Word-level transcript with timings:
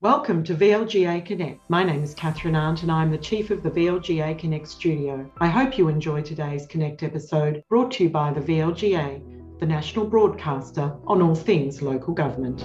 Welcome 0.00 0.44
to 0.44 0.54
VLGA 0.54 1.26
Connect. 1.26 1.58
My 1.68 1.82
name 1.82 2.04
is 2.04 2.14
Catherine 2.14 2.54
Arndt 2.54 2.82
and 2.84 2.92
I'm 2.92 3.10
the 3.10 3.18
Chief 3.18 3.50
of 3.50 3.64
the 3.64 3.70
VLGA 3.70 4.38
Connect 4.38 4.68
studio. 4.68 5.28
I 5.40 5.48
hope 5.48 5.76
you 5.76 5.88
enjoy 5.88 6.22
today's 6.22 6.66
Connect 6.66 7.02
episode 7.02 7.64
brought 7.68 7.90
to 7.94 8.04
you 8.04 8.10
by 8.10 8.32
the 8.32 8.40
VLGA, 8.40 9.58
the 9.58 9.66
national 9.66 10.06
broadcaster 10.06 10.96
on 11.08 11.20
all 11.20 11.34
things 11.34 11.82
local 11.82 12.14
government. 12.14 12.60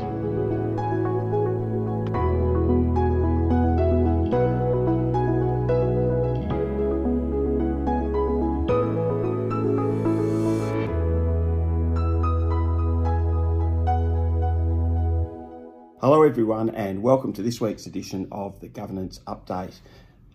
Hello, 16.04 16.24
everyone, 16.24 16.70
and 16.72 17.02
welcome 17.02 17.32
to 17.32 17.42
this 17.42 17.62
week's 17.62 17.86
edition 17.86 18.28
of 18.30 18.60
the 18.60 18.68
Governance 18.68 19.22
Update. 19.26 19.76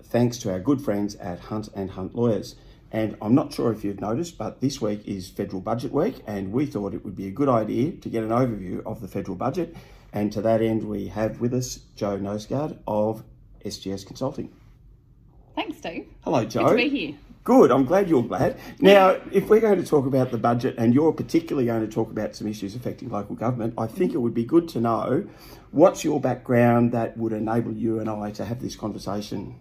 Thanks 0.03 0.39
to 0.39 0.51
our 0.51 0.59
good 0.59 0.81
friends 0.81 1.15
at 1.17 1.41
Hunt 1.41 1.69
and 1.75 1.91
Hunt 1.91 2.15
Lawyers. 2.15 2.57
And 2.91 3.19
I'm 3.21 3.35
not 3.35 3.53
sure 3.53 3.71
if 3.71 3.85
you've 3.85 4.01
noticed, 4.01 4.39
but 4.39 4.62
this 4.62 4.81
week 4.81 5.07
is 5.07 5.29
Federal 5.29 5.61
Budget 5.61 5.93
Week, 5.93 6.23
and 6.27 6.53
we 6.53 6.65
thought 6.65 6.95
it 6.95 7.05
would 7.05 7.15
be 7.15 7.27
a 7.27 7.31
good 7.31 7.51
idea 7.51 7.93
to 7.93 8.09
get 8.09 8.25
an 8.25 8.31
overview 8.31 8.83
of 8.87 9.03
the 9.03 9.09
federal 9.09 9.37
budget. 9.37 9.77
And 10.11 10.33
to 10.33 10.41
that 10.41 10.62
end, 10.62 10.85
we 10.85 11.09
have 11.09 11.39
with 11.39 11.53
us 11.53 11.81
Joe 11.97 12.17
Nosegard 12.17 12.79
of 12.87 13.23
SGS 13.62 14.07
Consulting. 14.07 14.51
Thanks, 15.55 15.77
Steve. 15.77 16.09
Hello, 16.25 16.47
Joe. 16.47 16.65
Good 16.65 16.71
to 16.71 16.77
be 16.77 16.89
here. 16.89 17.15
Good. 17.48 17.73
I'm 17.73 17.87
glad 17.87 18.11
you're 18.11 18.23
glad. 18.23 18.61
Now, 18.79 19.16
if 19.33 19.48
we're 19.48 19.61
going 19.61 19.83
to 19.83 19.87
talk 19.89 20.05
about 20.05 20.30
the 20.30 20.37
budget 20.37 20.75
and 20.77 20.93
you're 20.93 21.15
particularly 21.15 21.65
going 21.65 21.80
to 21.80 21.91
talk 21.91 22.11
about 22.11 22.37
some 22.37 22.47
issues 22.47 22.75
affecting 22.75 23.09
local 23.09 23.37
government, 23.37 23.73
I 23.79 23.87
think 23.87 24.12
it 24.12 24.19
would 24.19 24.34
be 24.34 24.45
good 24.45 24.69
to 24.69 24.83
know 24.83 25.27
what's 25.70 26.05
your 26.05 26.20
background 26.20 26.92
that 26.92 27.17
would 27.17 27.33
enable 27.33 27.73
you 27.73 28.00
and 28.00 28.11
I 28.11 28.33
to 28.33 28.45
have 28.45 28.61
this 28.61 28.77
conversation. 28.77 29.58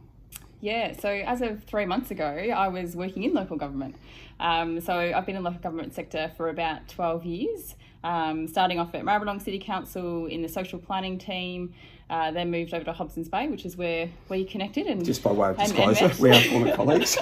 Yeah, 0.60 0.94
so 0.98 1.10
as 1.10 1.42
of 1.42 1.64
three 1.64 1.86
months 1.86 2.10
ago, 2.12 2.26
I 2.26 2.68
was 2.68 2.96
working 2.96 3.24
in 3.24 3.34
local 3.34 3.58
government. 3.58 3.96
Um, 4.40 4.80
so 4.82 4.94
I've 4.94 5.26
been 5.26 5.36
in 5.36 5.44
the 5.44 5.50
local 5.50 5.62
government 5.62 5.94
sector 5.94 6.32
for 6.36 6.50
about 6.50 6.88
12 6.88 7.26
years, 7.26 7.76
um, 8.04 8.48
starting 8.48 8.80
off 8.80 8.94
at 8.96 9.04
Maribyrnong 9.04 9.42
City 9.42 9.60
Council 9.60 10.26
in 10.26 10.42
the 10.42 10.50
social 10.50 10.80
planning 10.80 11.18
team, 11.18 11.74
uh, 12.10 12.32
then 12.32 12.50
moved 12.50 12.74
over 12.74 12.86
to 12.86 12.94
Hobsons 12.94 13.30
Bay, 13.30 13.48
which 13.48 13.66
is 13.66 13.78
where 13.78 14.10
we 14.30 14.46
connected. 14.46 14.88
And 14.88 15.04
Just 15.04 15.24
by 15.24 15.32
way 15.32 15.50
of 15.50 15.58
disclosure, 15.58 16.12
we 16.20 16.32
are 16.32 16.42
former 16.42 16.76
colleagues. 16.76 17.18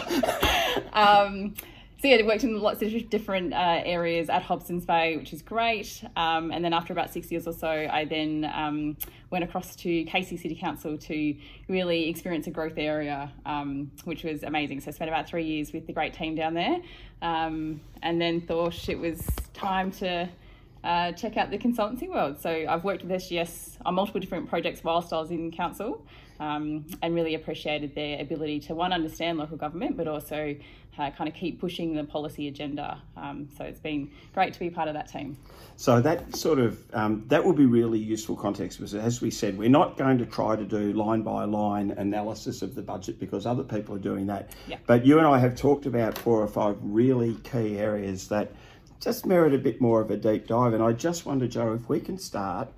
um, 0.94 1.56
so 2.06 2.10
yeah, 2.10 2.18
I 2.18 2.28
worked 2.28 2.44
in 2.44 2.60
lots 2.60 2.84
of 2.84 3.10
different 3.10 3.52
uh, 3.52 3.82
areas 3.84 4.30
at 4.30 4.44
Hobsons 4.44 4.86
Bay, 4.86 5.18
which 5.18 5.34
is 5.34 5.42
great. 5.42 6.04
Um, 6.16 6.52
and 6.52 6.64
then 6.64 6.72
after 6.72 6.94
about 6.94 7.12
six 7.12 7.32
years 7.32 7.48
or 7.48 7.54
so, 7.54 7.68
I 7.68 8.06
then 8.06 8.48
um, 8.54 8.96
went 9.32 9.44
across 9.44 9.76
to 9.78 10.04
Casey 10.04 10.38
City 10.38 10.54
Council 10.54 11.00
to 11.00 11.36
really 11.68 12.08
experience 12.08 12.46
a 12.46 12.52
growth 12.52 12.78
area, 12.78 13.32
um, 13.48 13.90
which 14.04 14.24
was 14.24 14.44
amazing. 14.44 14.82
So 14.82 14.90
I 14.90 14.92
spent 14.92 15.10
about 15.10 15.28
three 15.28 15.46
years 15.46 15.74
with 15.74 15.88
the 15.88 15.94
great 15.94 16.14
team 16.14 16.36
down 16.36 16.54
there, 16.54 16.80
um, 17.24 17.82
and 18.04 18.22
then 18.22 18.40
thought 18.40 18.88
it 18.88 19.00
was 19.00 19.26
time 19.56 19.90
to. 19.94 20.30
Uh, 20.86 21.12
check 21.14 21.36
out 21.36 21.50
the 21.50 21.58
consultancy 21.58 22.08
world. 22.08 22.40
So 22.40 22.52
I've 22.70 22.84
worked 22.84 23.04
with 23.04 23.12
SGS 23.12 23.78
on 23.84 23.96
multiple 23.96 24.22
different 24.22 24.48
projects 24.48 24.84
whilst 24.84 25.12
I 25.12 25.20
was 25.20 25.32
in 25.32 25.52
council, 25.52 26.06
um, 26.40 26.86
and 27.02 27.16
really 27.16 27.34
appreciated 27.34 27.96
their 27.96 28.22
ability 28.22 28.60
to 28.62 28.76
one 28.76 28.94
understand 28.94 29.40
local 29.40 29.58
government, 29.58 29.98
but 29.98 30.08
also 30.08 30.56
uh, 31.00 31.10
kind 31.10 31.28
of 31.28 31.34
keep 31.34 31.60
pushing 31.60 31.96
the 31.96 32.04
policy 32.04 32.48
agenda. 32.48 33.02
Um, 33.18 33.50
so 33.58 33.64
it's 33.64 33.80
been 33.80 34.12
great 34.36 34.54
to 34.54 34.60
be 34.60 34.70
part 34.70 34.88
of 34.88 34.94
that 34.94 35.08
team. 35.12 35.38
So 35.76 36.02
that 36.02 36.36
sort 36.36 36.60
of 36.60 36.80
um, 36.94 37.24
that 37.30 37.44
would 37.44 37.56
be 37.56 37.66
really 37.66 38.00
useful 38.00 38.36
context 38.36 38.78
because, 38.78 38.94
as 38.94 39.22
we 39.22 39.32
said, 39.32 39.58
we're 39.58 39.70
not 39.70 39.98
going 39.98 40.20
to 40.20 40.26
try 40.28 40.56
to 40.56 40.66
do 40.66 40.94
line 40.94 41.24
by 41.24 41.46
line 41.46 41.92
analysis 41.98 42.62
of 42.62 42.76
the 42.76 42.84
budget 42.84 43.20
because 43.20 43.48
other 43.48 43.64
people 43.64 43.96
are 43.96 44.00
doing 44.00 44.28
that. 44.28 44.52
Yeah. 44.68 44.78
But 44.86 45.04
you 45.04 45.18
and 45.18 45.26
I 45.26 45.40
have 45.40 45.56
talked 45.56 45.88
about 45.88 46.16
four 46.16 46.44
or 46.44 46.48
five 46.48 46.78
really 46.82 47.34
key 47.38 47.80
areas 47.80 48.28
that 48.28 48.52
just 49.00 49.26
merit 49.26 49.54
a 49.54 49.58
bit 49.58 49.82
more 49.82 50.02
of 50.02 50.12
a 50.12 50.18
deep 50.18 50.48
dive. 50.48 50.74
And 50.74 50.84
I 50.84 50.94
just 50.94 51.26
wonder, 51.26 51.48
Joe, 51.48 51.74
if 51.74 51.90
we 51.90 52.00
can 52.00 52.18
start, 52.18 52.70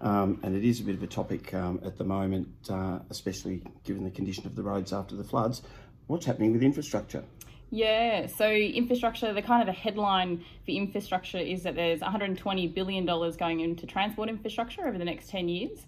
um, 0.00 0.40
and 0.42 0.56
it 0.56 0.64
is 0.64 0.80
a 0.80 0.84
bit 0.84 0.94
of 0.94 1.02
a 1.02 1.06
topic 1.06 1.54
um, 1.54 1.80
at 1.84 1.96
the 1.96 2.04
moment, 2.04 2.48
uh, 2.68 2.98
especially 3.10 3.62
given 3.84 4.04
the 4.04 4.10
condition 4.10 4.46
of 4.46 4.54
the 4.54 4.62
roads 4.62 4.92
after 4.92 5.16
the 5.16 5.24
floods, 5.24 5.62
what's 6.06 6.26
happening 6.26 6.52
with 6.52 6.62
infrastructure? 6.62 7.24
Yeah, 7.70 8.26
so 8.26 8.48
infrastructure, 8.48 9.32
the 9.32 9.42
kind 9.42 9.60
of 9.60 9.74
the 9.74 9.80
headline 9.80 10.44
for 10.64 10.70
infrastructure 10.70 11.38
is 11.38 11.64
that 11.64 11.74
there's 11.74 12.00
$120 12.00 12.72
billion 12.72 13.04
going 13.04 13.60
into 13.60 13.86
transport 13.86 14.28
infrastructure 14.28 14.86
over 14.86 14.98
the 14.98 15.04
next 15.04 15.30
10 15.30 15.48
years. 15.48 15.86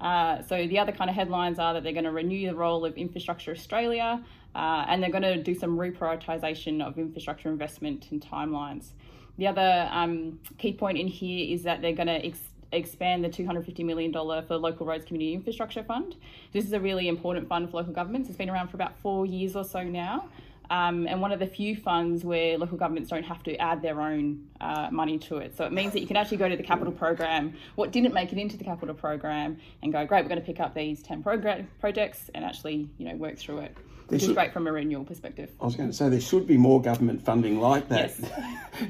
Uh, 0.00 0.42
so 0.42 0.66
the 0.66 0.78
other 0.78 0.92
kind 0.92 1.08
of 1.08 1.16
headlines 1.16 1.58
are 1.58 1.74
that 1.74 1.82
they're 1.82 1.92
going 1.92 2.04
to 2.04 2.10
renew 2.10 2.46
the 2.46 2.54
role 2.54 2.84
of 2.84 2.96
Infrastructure 2.96 3.50
Australia 3.50 4.22
uh, 4.54 4.84
and 4.88 5.02
they're 5.02 5.10
going 5.10 5.22
to 5.22 5.42
do 5.42 5.54
some 5.54 5.76
reprioritisation 5.76 6.82
of 6.82 6.98
infrastructure 6.98 7.50
investment 7.50 8.06
and 8.10 8.20
timelines. 8.20 8.92
The 9.38 9.46
other 9.46 9.88
um, 9.90 10.40
key 10.58 10.72
point 10.72 10.98
in 10.98 11.06
here 11.06 11.54
is 11.54 11.62
that 11.64 11.82
they're 11.82 11.92
going 11.92 12.06
to 12.06 12.24
ex- 12.24 12.40
expand 12.72 13.24
the 13.24 13.28
$250 13.28 13.84
million 13.84 14.12
for 14.12 14.56
Local 14.56 14.86
Roads 14.86 15.04
Community 15.04 15.34
Infrastructure 15.34 15.82
Fund. 15.82 16.16
This 16.52 16.64
is 16.64 16.72
a 16.72 16.80
really 16.80 17.08
important 17.08 17.48
fund 17.48 17.70
for 17.70 17.78
local 17.78 17.92
governments. 17.92 18.28
It's 18.28 18.38
been 18.38 18.50
around 18.50 18.68
for 18.68 18.76
about 18.76 18.98
four 18.98 19.26
years 19.26 19.54
or 19.54 19.64
so 19.64 19.82
now. 19.82 20.28
Um, 20.68 21.06
and 21.06 21.20
one 21.20 21.30
of 21.30 21.38
the 21.38 21.46
few 21.46 21.76
funds 21.76 22.24
where 22.24 22.58
local 22.58 22.76
governments 22.76 23.10
don't 23.10 23.22
have 23.22 23.42
to 23.44 23.56
add 23.58 23.82
their 23.82 24.00
own 24.00 24.48
uh, 24.60 24.88
money 24.90 25.16
to 25.18 25.36
it. 25.36 25.56
So 25.56 25.64
it 25.64 25.72
means 25.72 25.92
that 25.92 26.00
you 26.00 26.08
can 26.08 26.16
actually 26.16 26.38
go 26.38 26.48
to 26.48 26.56
the 26.56 26.62
capital 26.62 26.92
program, 26.92 27.54
what 27.76 27.92
didn't 27.92 28.12
make 28.12 28.32
it 28.32 28.38
into 28.38 28.56
the 28.56 28.64
capital 28.64 28.94
program, 28.94 29.58
and 29.82 29.92
go, 29.92 30.04
great, 30.04 30.24
we're 30.24 30.28
going 30.28 30.40
to 30.40 30.46
pick 30.46 30.58
up 30.58 30.74
these 30.74 31.02
10 31.04 31.22
program 31.22 31.68
projects 31.78 32.30
and 32.34 32.44
actually, 32.44 32.88
you 32.98 33.08
know, 33.08 33.14
work 33.14 33.36
through 33.38 33.58
it 33.58 33.76
which 34.08 34.20
should, 34.20 34.30
is 34.30 34.36
great 34.36 34.52
from 34.52 34.66
a 34.66 34.72
renewal 34.72 35.04
perspective. 35.04 35.50
I 35.60 35.64
was 35.64 35.76
going 35.76 35.90
to 35.90 35.94
say 35.94 36.08
there 36.08 36.20
should 36.20 36.46
be 36.46 36.56
more 36.56 36.80
government 36.80 37.24
funding 37.24 37.60
like 37.60 37.88
that. 37.88 38.14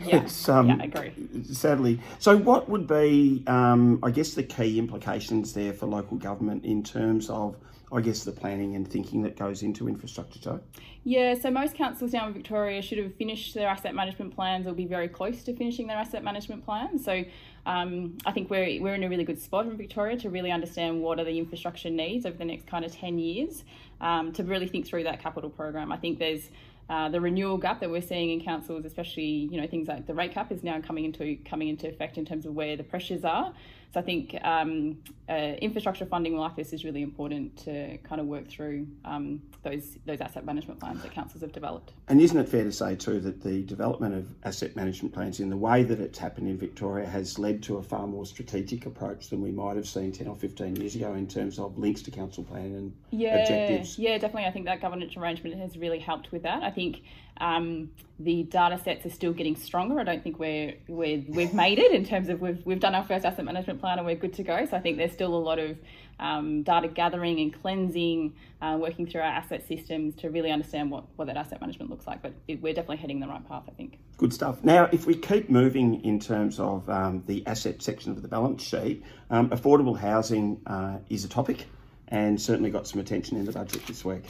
Yes. 0.05 0.47
yeah. 0.49 0.59
Um, 0.59 0.69
yeah, 0.69 0.77
I 0.81 0.85
agree. 0.85 1.13
Sadly. 1.53 2.01
So, 2.19 2.37
what 2.37 2.69
would 2.69 2.87
be, 2.87 3.43
um, 3.47 3.99
I 4.03 4.11
guess, 4.11 4.35
the 4.35 4.43
key 4.43 4.79
implications 4.79 5.53
there 5.55 5.73
for 5.73 5.87
local 5.87 6.19
government 6.19 6.65
in 6.65 6.83
terms 6.83 7.31
of, 7.31 7.57
I 7.93 8.01
guess, 8.01 8.25
the 8.25 8.33
planning 8.33 8.77
and 8.77 8.87
thinking 8.87 9.23
that 9.23 9.37
goes 9.37 9.63
into 9.63 9.89
infrastructure, 9.89 10.39
Joe? 10.39 10.61
Yeah, 11.05 11.35
so 11.35 11.53
most 11.53 11.77
councils 11.77 12.11
down 12.11 12.29
in 12.29 12.35
Victoria 12.35 12.83
should 12.83 12.99
have 12.99 13.15
finished 13.15 13.55
their 13.55 13.69
asset 13.69 13.95
management 13.95 14.35
plans 14.35 14.67
or 14.67 14.73
be 14.73 14.87
very 14.87 15.07
close 15.09 15.45
to 15.45 15.55
finishing 15.55 15.87
their 15.87 15.97
asset 15.97 16.25
management 16.25 16.65
plans. 16.65 17.05
So, 17.05 17.25
um, 17.65 18.19
I 18.27 18.33
think 18.33 18.51
we're, 18.51 18.81
we're 18.81 18.95
in 18.95 19.05
a 19.05 19.09
really 19.09 19.25
good 19.25 19.41
spot 19.41 19.67
in 19.67 19.77
Victoria 19.77 20.17
to 20.19 20.31
really 20.31 20.51
understand 20.51 21.01
what 21.01 21.19
are 21.19 21.25
the 21.25 21.39
infrastructure 21.39 21.91
needs 21.91 22.27
over 22.27 22.37
the 22.37 22.45
next 22.45 22.67
kind 22.67 22.85
of 22.85 22.93
10 22.93 23.19
years 23.19 23.65
um, 24.01 24.33
to 24.33 24.45
really 24.45 24.67
think 24.67 24.87
through 24.87 25.05
that 25.05 25.21
capital 25.21 25.51
program. 25.51 25.93
I 25.93 25.97
think 25.97 26.19
there's 26.19 26.51
uh, 26.89 27.09
the 27.09 27.21
renewal 27.21 27.57
gap 27.57 27.81
that 27.81 27.91
we're 27.91 28.01
seeing 28.01 28.31
in 28.31 28.45
councils, 28.45 28.85
especially 28.85 29.25
you 29.51 29.61
know 29.61 29.67
things 29.67 29.89
like 29.89 30.07
the 30.07 30.15
rate 30.15 30.33
cap, 30.33 30.53
is 30.53 30.63
now 30.63 30.81
coming 30.81 31.05
into 31.05 31.37
coming 31.45 31.69
into 31.69 31.89
effect 31.89 32.17
in 32.17 32.25
terms 32.25 32.47
of 32.47 32.55
where 32.55 32.77
the 32.77 32.85
pressures 32.85 33.25
are. 33.25 33.53
So 33.97 34.01
I 34.01 34.05
think 34.05 34.37
um, 34.45 34.99
uh, 35.27 35.33
infrastructure 35.33 36.05
funding 36.05 36.37
like 36.37 36.55
this 36.55 36.75
is 36.75 36.85
really 36.85 37.01
important 37.01 37.57
to 37.65 37.97
kind 38.05 38.21
of 38.21 38.27
work 38.27 38.47
through 38.47 38.87
um, 39.07 39.41
those 39.63 39.97
those 40.05 40.21
asset 40.21 40.45
management 40.45 40.81
plans 40.81 41.01
that 41.01 41.13
councils 41.13 41.41
have 41.41 41.53
developed. 41.53 41.95
And 42.09 42.21
isn't 42.21 42.37
it 42.37 42.47
fair 42.47 42.63
to 42.65 42.73
say 42.73 42.95
too 42.95 43.21
that 43.21 43.43
the 43.43 43.63
development 43.63 44.15
of 44.15 44.35
asset 44.45 44.77
management 44.77 45.15
plans 45.15 45.41
in 45.41 45.49
the 45.49 45.57
way 45.57 45.83
that 45.83 45.99
it's 45.99 46.19
happened 46.19 46.47
in 46.47 46.59
Victoria 46.59 47.07
has 47.07 47.39
led 47.39 47.63
to 47.63 47.79
a 47.79 47.83
far 47.83 48.07
more 48.07 48.27
strategic 48.27 48.85
approach 48.85 49.31
than 49.31 49.41
we 49.41 49.51
might 49.51 49.77
have 49.77 49.89
seen 49.89 50.13
ten 50.13 50.29
or 50.29 50.37
fifteen 50.37 50.77
years 50.77 50.95
ago 50.95 51.15
in 51.15 51.27
terms 51.27 51.59
of 51.59 51.79
links 51.79 52.03
to 52.03 52.11
council 52.11 52.45
plan 52.45 52.67
and 52.67 52.93
yeah, 53.13 53.37
objectives? 53.37 53.99
Yeah, 53.99 54.19
definitely. 54.19 54.45
I 54.45 54.51
think 54.51 54.67
that 54.67 54.83
governance 54.83 55.17
arrangement 55.17 55.59
has 55.59 55.79
really 55.79 56.01
helped 56.01 56.33
with 56.33 56.43
that. 56.43 56.63
I 56.63 56.71
think 56.71 57.01
um, 57.39 57.91
the 58.19 58.45
data 58.45 58.81
sets 58.83 59.05
are 59.05 59.11
still 59.11 59.33
getting 59.33 59.57
stronger. 59.57 60.01
I 60.01 60.05
don't 60.05 60.23
think 60.23 60.39
we're, 60.39 60.75
we're 60.89 61.23
we've 61.29 61.53
made 61.53 61.79
it 61.79 61.93
in 61.93 62.05
terms 62.05 62.29
of 62.29 62.41
we've 62.41 62.65
we've 62.65 62.81
done 62.81 62.95
our 62.95 63.05
first 63.05 63.25
asset 63.25 63.45
management 63.45 63.81
plan 63.81 63.99
and 63.99 64.07
we're 64.07 64.17
good 64.17 64.35
to 64.35 64.43
go. 64.43 64.65
So 64.65 64.77
I 64.77 64.81
think 64.81 64.97
there's 64.97 65.13
still 65.13 65.35
a 65.35 65.37
lot 65.37 65.59
of 65.59 65.77
um, 66.19 66.63
data 66.63 66.89
gathering 66.89 67.39
and 67.41 67.63
cleansing, 67.63 68.35
uh, 68.63 68.79
working 68.81 69.07
through 69.07 69.21
our 69.21 69.27
asset 69.27 69.67
systems 69.69 70.15
to 70.17 70.31
really 70.31 70.51
understand 70.51 70.91
what, 70.91 71.05
what 71.17 71.27
that 71.27 71.37
asset 71.37 71.61
management 71.61 71.91
looks 71.91 72.07
like. 72.07 72.23
But 72.23 72.33
it, 72.49 72.63
we're 72.63 72.73
definitely 72.73 72.99
heading 72.99 73.21
the 73.21 73.29
right 73.29 73.47
path, 73.47 73.65
I 73.69 73.73
think. 73.73 73.99
Good 74.17 74.33
stuff. 74.33 74.65
Now, 74.65 74.89
if 74.93 75.07
we 75.07 75.15
keep 75.15 75.51
moving 75.51 76.03
in 76.05 76.19
terms 76.19 76.59
of 76.59 76.89
um, 76.89 77.23
the 77.27 77.47
asset 77.47 77.83
section 77.83 78.13
of 78.13 78.23
the 78.23 78.29
balance 78.29 78.63
sheet, 78.63 79.05
um, 79.29 79.51
affordable 79.51 79.99
housing 79.99 80.61
uh, 80.67 80.99
is 81.11 81.25
a 81.25 81.29
topic 81.29 81.67
and 82.09 82.41
certainly 82.41 82.71
got 82.71 82.87
some 82.87 83.01
attention 83.01 83.37
in 83.37 83.45
the 83.45 83.53
budget 83.53 83.87
this 83.87 84.05
week. 84.05 84.25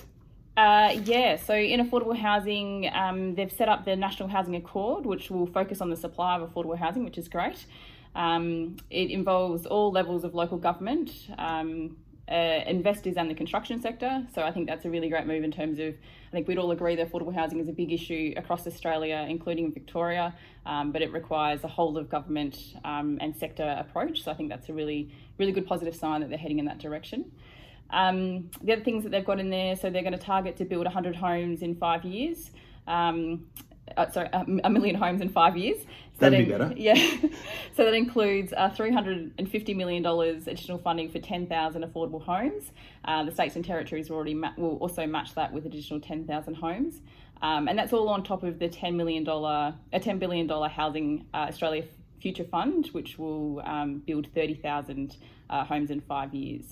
Uh, 0.57 0.99
yeah, 1.05 1.37
so 1.37 1.55
in 1.55 1.87
affordable 1.87 2.17
housing, 2.17 2.91
um, 2.95 3.35
they've 3.35 3.53
set 3.53 3.69
up 3.69 3.85
the 3.85 3.95
National 3.95 4.27
Housing 4.27 4.57
Accord, 4.57 5.05
which 5.05 5.31
will 5.31 5.47
focus 5.47 5.83
on 5.83 5.91
the 5.91 5.97
supply 5.97 6.37
of 6.37 6.51
affordable 6.51 6.79
housing, 6.79 7.05
which 7.05 7.19
is 7.19 7.29
great. 7.29 7.67
Um, 8.15 8.77
it 8.89 9.11
involves 9.11 9.67
all 9.67 9.93
levels 9.93 10.25
of 10.25 10.35
local 10.35 10.57
government, 10.57 11.13
um, 11.37 11.99
uh, 12.31 12.35
investors 12.67 13.17
and 13.19 13.31
the 13.31 13.35
construction 13.35 13.83
sector. 13.83 14.27
So 14.35 14.43
I 14.43 14.51
think 14.51 14.67
that's 14.67 14.87
a 14.87 14.91
really 14.91 15.11
great 15.11 15.27
move 15.27 15.45
in 15.45 15.53
terms 15.53 15.79
of, 15.79 15.93
I 15.93 16.31
think 16.33 16.49
we'd 16.49 16.57
all 16.57 16.71
agree 16.71 16.97
that 16.97 17.13
affordable 17.13 17.35
housing 17.35 17.61
is 17.61 17.69
a 17.69 17.73
big 17.73 17.93
issue 17.93 18.33
across 18.39 18.67
Australia, 18.67 19.27
including 19.29 19.73
Victoria, 19.73 20.35
um, 20.65 20.91
but 20.91 21.03
it 21.03 21.13
requires 21.13 21.65
a 21.65 21.69
whole 21.69 21.99
of 21.99 22.09
government 22.09 22.57
um, 22.83 23.19
and 23.21 23.37
sector 23.37 23.77
approach. 23.79 24.25
So 24.25 24.33
I 24.33 24.35
think 24.35 24.49
that's 24.49 24.71
a 24.71 24.73
really, 24.73 25.13
really 25.37 25.53
good 25.53 25.67
positive 25.67 25.95
sign 25.95 26.23
that 26.23 26.31
they're 26.31 26.39
heading 26.39 26.59
in 26.59 26.65
that 26.65 26.79
direction. 26.79 27.31
Um, 27.91 28.51
the 28.63 28.73
other 28.73 28.85
things 28.85 29.05
that 29.05 29.11
they've 29.11 29.25
got 29.25 29.39
in 29.39 29.51
there, 29.51 29.77
so 29.77 29.91
they're 29.91 30.03
going 30.03 30.13
to 30.13 30.19
target 30.19 30.57
to 30.57 30.65
build 30.65 30.85
100 30.85 31.17
homes 31.17 31.63
in 31.63 31.77
five 31.77 32.05
years. 32.05 32.51
Um, 32.87 33.47
uh, 33.97 34.11
sorry, 34.11 34.29
a, 34.33 34.71
million 34.71 34.97
homes 34.97 35.21
in 35.21 35.29
five 35.29 35.57
years. 35.57 35.79
So 36.19 36.31
That'd 36.31 36.41
that 36.41 36.45
be 36.45 36.51
better. 36.51 36.75
Yeah. 36.77 36.95
so 37.77 37.85
that 37.85 37.95
includes 37.95 38.53
uh, 38.57 38.71
$350 38.71 39.77
million 39.77 40.05
additional 40.05 40.79
funding 40.79 41.11
for 41.11 41.19
10,000 41.19 41.85
affordable 41.85 42.23
homes. 42.23 42.73
Uh, 43.05 43.25
the 43.25 43.33
states 43.33 43.57
and 43.57 43.65
territories 43.65 44.11
will, 44.11 44.17
already 44.17 44.35
ma- 44.35 44.53
will 44.57 44.77
also 44.79 45.07
match 45.07 45.35
that 45.35 45.53
with 45.53 45.67
additional 45.67 46.01
10,000 46.01 46.55
homes. 46.55 47.01
Um, 47.43 47.69
and 47.69 47.79
that's 47.79 47.93
all 47.93 48.09
on 48.09 48.25
top 48.25 48.43
of 48.43 48.59
the 48.59 48.69
$10 48.69 48.95
million, 48.95 49.27
a 49.29 49.75
$10 49.95 50.19
billion 50.19 50.49
Housing 50.49 51.27
uh, 51.35 51.49
Australia 51.49 51.85
Future 52.21 52.45
Fund, 52.45 52.89
which 52.93 53.19
will 53.19 53.61
um, 53.61 53.99
build 54.07 54.27
30,000 54.35 55.17
uh, 55.51 55.65
homes 55.65 55.91
in 55.91 56.01
five 56.01 56.35
years. 56.35 56.65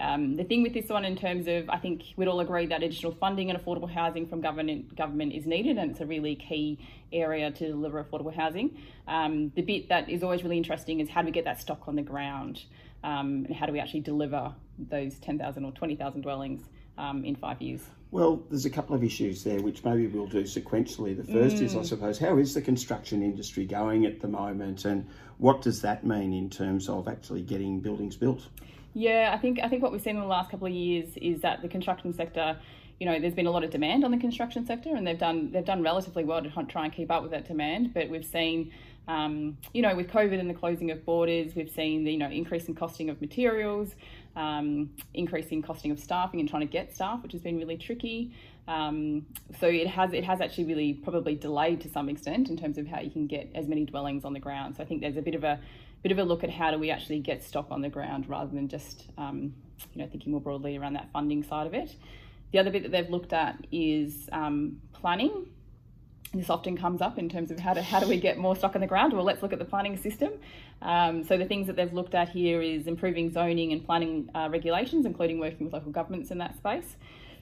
Um, 0.00 0.36
the 0.36 0.44
thing 0.44 0.62
with 0.62 0.74
this 0.74 0.88
one, 0.88 1.04
in 1.04 1.16
terms 1.16 1.48
of, 1.48 1.68
I 1.68 1.78
think 1.78 2.02
we'd 2.16 2.28
all 2.28 2.40
agree 2.40 2.66
that 2.66 2.82
additional 2.82 3.12
funding 3.12 3.50
and 3.50 3.58
affordable 3.58 3.90
housing 3.90 4.28
from 4.28 4.40
government 4.40 4.94
government 4.96 5.32
is 5.32 5.44
needed, 5.44 5.76
and 5.76 5.90
it's 5.90 6.00
a 6.00 6.06
really 6.06 6.36
key 6.36 6.78
area 7.12 7.50
to 7.50 7.66
deliver 7.66 8.02
affordable 8.02 8.34
housing. 8.34 8.78
Um, 9.08 9.50
the 9.56 9.62
bit 9.62 9.88
that 9.88 10.08
is 10.08 10.22
always 10.22 10.42
really 10.44 10.56
interesting 10.56 11.00
is 11.00 11.08
how 11.08 11.22
do 11.22 11.26
we 11.26 11.32
get 11.32 11.44
that 11.44 11.60
stock 11.60 11.88
on 11.88 11.96
the 11.96 12.02
ground, 12.02 12.64
um, 13.02 13.44
and 13.46 13.54
how 13.54 13.66
do 13.66 13.72
we 13.72 13.80
actually 13.80 14.00
deliver 14.00 14.54
those 14.78 15.18
ten 15.18 15.38
thousand 15.38 15.64
or 15.64 15.72
twenty 15.72 15.96
thousand 15.96 16.20
dwellings 16.20 16.62
um, 16.96 17.24
in 17.24 17.34
five 17.34 17.60
years? 17.60 17.82
Well, 18.10 18.42
there's 18.48 18.64
a 18.64 18.70
couple 18.70 18.94
of 18.94 19.04
issues 19.04 19.44
there, 19.44 19.60
which 19.60 19.84
maybe 19.84 20.06
we'll 20.06 20.26
do 20.26 20.42
sequentially. 20.44 21.14
The 21.14 21.30
first 21.30 21.56
mm. 21.56 21.62
is, 21.62 21.74
I 21.74 21.80
mm. 21.80 21.86
suppose, 21.86 22.18
how 22.18 22.38
is 22.38 22.54
the 22.54 22.62
construction 22.62 23.22
industry 23.22 23.66
going 23.66 24.06
at 24.06 24.20
the 24.20 24.28
moment, 24.28 24.84
and 24.84 25.06
what 25.38 25.60
does 25.60 25.82
that 25.82 26.04
mean 26.06 26.32
in 26.32 26.48
terms 26.48 26.88
of 26.88 27.08
actually 27.08 27.42
getting 27.42 27.80
buildings 27.80 28.16
built? 28.16 28.46
Yeah, 28.98 29.30
I 29.32 29.38
think 29.38 29.60
I 29.62 29.68
think 29.68 29.80
what 29.80 29.92
we've 29.92 30.02
seen 30.02 30.16
in 30.16 30.22
the 30.22 30.26
last 30.26 30.50
couple 30.50 30.66
of 30.66 30.72
years 30.72 31.16
is 31.18 31.40
that 31.42 31.62
the 31.62 31.68
construction 31.68 32.12
sector, 32.12 32.58
you 32.98 33.06
know, 33.06 33.20
there's 33.20 33.32
been 33.32 33.46
a 33.46 33.50
lot 33.52 33.62
of 33.62 33.70
demand 33.70 34.04
on 34.04 34.10
the 34.10 34.18
construction 34.18 34.66
sector, 34.66 34.96
and 34.96 35.06
they've 35.06 35.16
done 35.16 35.52
they've 35.52 35.64
done 35.64 35.84
relatively 35.84 36.24
well 36.24 36.42
to 36.42 36.50
try 36.64 36.84
and 36.84 36.92
keep 36.92 37.08
up 37.08 37.22
with 37.22 37.30
that 37.30 37.46
demand. 37.46 37.94
But 37.94 38.08
we've 38.08 38.24
seen, 38.24 38.72
um, 39.06 39.56
you 39.72 39.82
know, 39.82 39.94
with 39.94 40.08
COVID 40.08 40.40
and 40.40 40.50
the 40.50 40.54
closing 40.54 40.90
of 40.90 41.04
borders, 41.04 41.54
we've 41.54 41.70
seen 41.70 42.02
the 42.02 42.10
you 42.10 42.18
know 42.18 42.28
increase 42.28 42.64
in 42.64 42.74
costing 42.74 43.08
of 43.08 43.20
materials, 43.20 43.94
um, 44.34 44.90
increasing 45.14 45.62
costing 45.62 45.92
of 45.92 46.00
staffing 46.00 46.40
and 46.40 46.48
trying 46.48 46.66
to 46.66 46.72
get 46.72 46.92
staff, 46.92 47.22
which 47.22 47.30
has 47.30 47.40
been 47.40 47.56
really 47.56 47.76
tricky. 47.76 48.32
Um, 48.66 49.26
so 49.60 49.68
it 49.68 49.86
has 49.86 50.12
it 50.12 50.24
has 50.24 50.40
actually 50.40 50.64
really 50.64 50.94
probably 50.94 51.36
delayed 51.36 51.80
to 51.82 51.88
some 51.88 52.08
extent 52.08 52.50
in 52.50 52.56
terms 52.56 52.78
of 52.78 52.88
how 52.88 52.98
you 52.98 53.10
can 53.10 53.28
get 53.28 53.48
as 53.54 53.68
many 53.68 53.84
dwellings 53.84 54.24
on 54.24 54.32
the 54.32 54.40
ground. 54.40 54.76
So 54.76 54.82
I 54.82 54.86
think 54.86 55.02
there's 55.02 55.16
a 55.16 55.22
bit 55.22 55.36
of 55.36 55.44
a 55.44 55.60
bit 56.02 56.12
of 56.12 56.18
a 56.18 56.24
look 56.24 56.44
at 56.44 56.50
how 56.50 56.70
do 56.70 56.78
we 56.78 56.90
actually 56.90 57.20
get 57.20 57.42
stock 57.42 57.66
on 57.70 57.82
the 57.82 57.88
ground 57.88 58.28
rather 58.28 58.54
than 58.54 58.68
just 58.68 59.06
um, 59.18 59.54
you 59.94 60.02
know 60.02 60.08
thinking 60.08 60.32
more 60.32 60.40
broadly 60.40 60.76
around 60.76 60.94
that 60.94 61.08
funding 61.12 61.42
side 61.42 61.66
of 61.66 61.74
it. 61.74 61.94
The 62.52 62.58
other 62.58 62.70
bit 62.70 62.82
that 62.84 62.92
they've 62.92 63.10
looked 63.10 63.32
at 63.32 63.66
is 63.70 64.28
um, 64.32 64.80
planning. 64.92 65.48
This 66.32 66.50
often 66.50 66.76
comes 66.76 67.00
up 67.00 67.18
in 67.18 67.28
terms 67.28 67.50
of 67.50 67.58
how 67.58 67.74
do 67.74 67.80
how 67.80 68.00
do 68.00 68.08
we 68.08 68.18
get 68.18 68.38
more 68.38 68.54
stock 68.54 68.74
on 68.74 68.80
the 68.80 68.86
ground? 68.86 69.12
Well, 69.12 69.24
let's 69.24 69.42
look 69.42 69.52
at 69.52 69.58
the 69.58 69.64
planning 69.64 69.96
system. 69.96 70.32
Um, 70.82 71.24
so 71.24 71.36
the 71.36 71.46
things 71.46 71.66
that 71.66 71.76
they've 71.76 71.92
looked 71.92 72.14
at 72.14 72.28
here 72.28 72.60
is 72.62 72.86
improving 72.86 73.32
zoning 73.32 73.72
and 73.72 73.84
planning 73.84 74.30
uh, 74.34 74.48
regulations, 74.50 75.06
including 75.06 75.40
working 75.40 75.66
with 75.66 75.72
local 75.72 75.90
governments 75.90 76.30
in 76.30 76.38
that 76.38 76.56
space. 76.56 76.96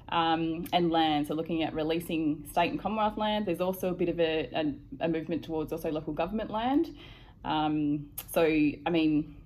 Um, 0.09 0.67
and 0.73 0.93
land. 0.93 1.27
So 1.27 1.35
looking 1.35 1.65
at 1.65 1.75
releasing 1.75 2.47
state 2.49 2.71
and 2.71 2.81
Commonwealth 2.81 3.19
land. 3.19 3.45
There's 3.45 3.61
also 3.61 3.91
a 3.91 3.93
bit 3.93 4.09
of 4.09 4.21
a, 4.21 4.49
a, 4.55 5.05
a 5.07 5.09
movement 5.09 5.45
towards 5.45 5.73
also 5.73 5.91
local 5.91 6.13
government 6.13 6.49
land. 6.49 6.97
Um, 7.47 8.07
so, 8.33 8.43
I 8.43 8.91
mean, 8.91 9.37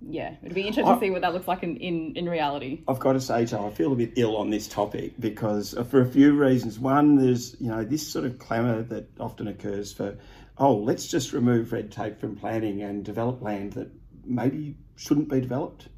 yeah, 0.00 0.34
it'd 0.42 0.54
be 0.54 0.62
interesting 0.62 0.86
I, 0.86 0.94
to 0.94 1.00
see 1.00 1.10
what 1.10 1.20
that 1.22 1.32
looks 1.32 1.46
like 1.46 1.62
in, 1.62 1.76
in, 1.76 2.16
in 2.16 2.28
reality. 2.28 2.82
I've 2.88 2.98
got 2.98 3.12
to 3.12 3.20
say, 3.20 3.44
Joe, 3.44 3.66
I 3.66 3.70
feel 3.70 3.92
a 3.92 3.96
bit 3.96 4.12
ill 4.16 4.36
on 4.36 4.50
this 4.50 4.66
topic 4.66 5.12
because 5.20 5.76
uh, 5.76 5.84
for 5.84 6.00
a 6.00 6.06
few 6.06 6.32
reasons. 6.32 6.78
One, 6.78 7.16
there's, 7.16 7.56
you 7.60 7.68
know, 7.68 7.84
this 7.84 8.06
sort 8.06 8.24
of 8.24 8.38
clamour 8.38 8.82
that 8.82 9.08
often 9.20 9.48
occurs 9.48 9.92
for, 9.92 10.16
oh, 10.58 10.74
let's 10.74 11.06
just 11.06 11.32
remove 11.32 11.72
red 11.72 11.92
tape 11.92 12.18
from 12.18 12.36
planning 12.36 12.82
and 12.82 13.04
develop 13.04 13.42
land 13.42 13.74
that 13.74 13.90
maybe 14.24 14.74
shouldn't 14.96 15.28
be 15.28 15.40
developed. 15.40 15.88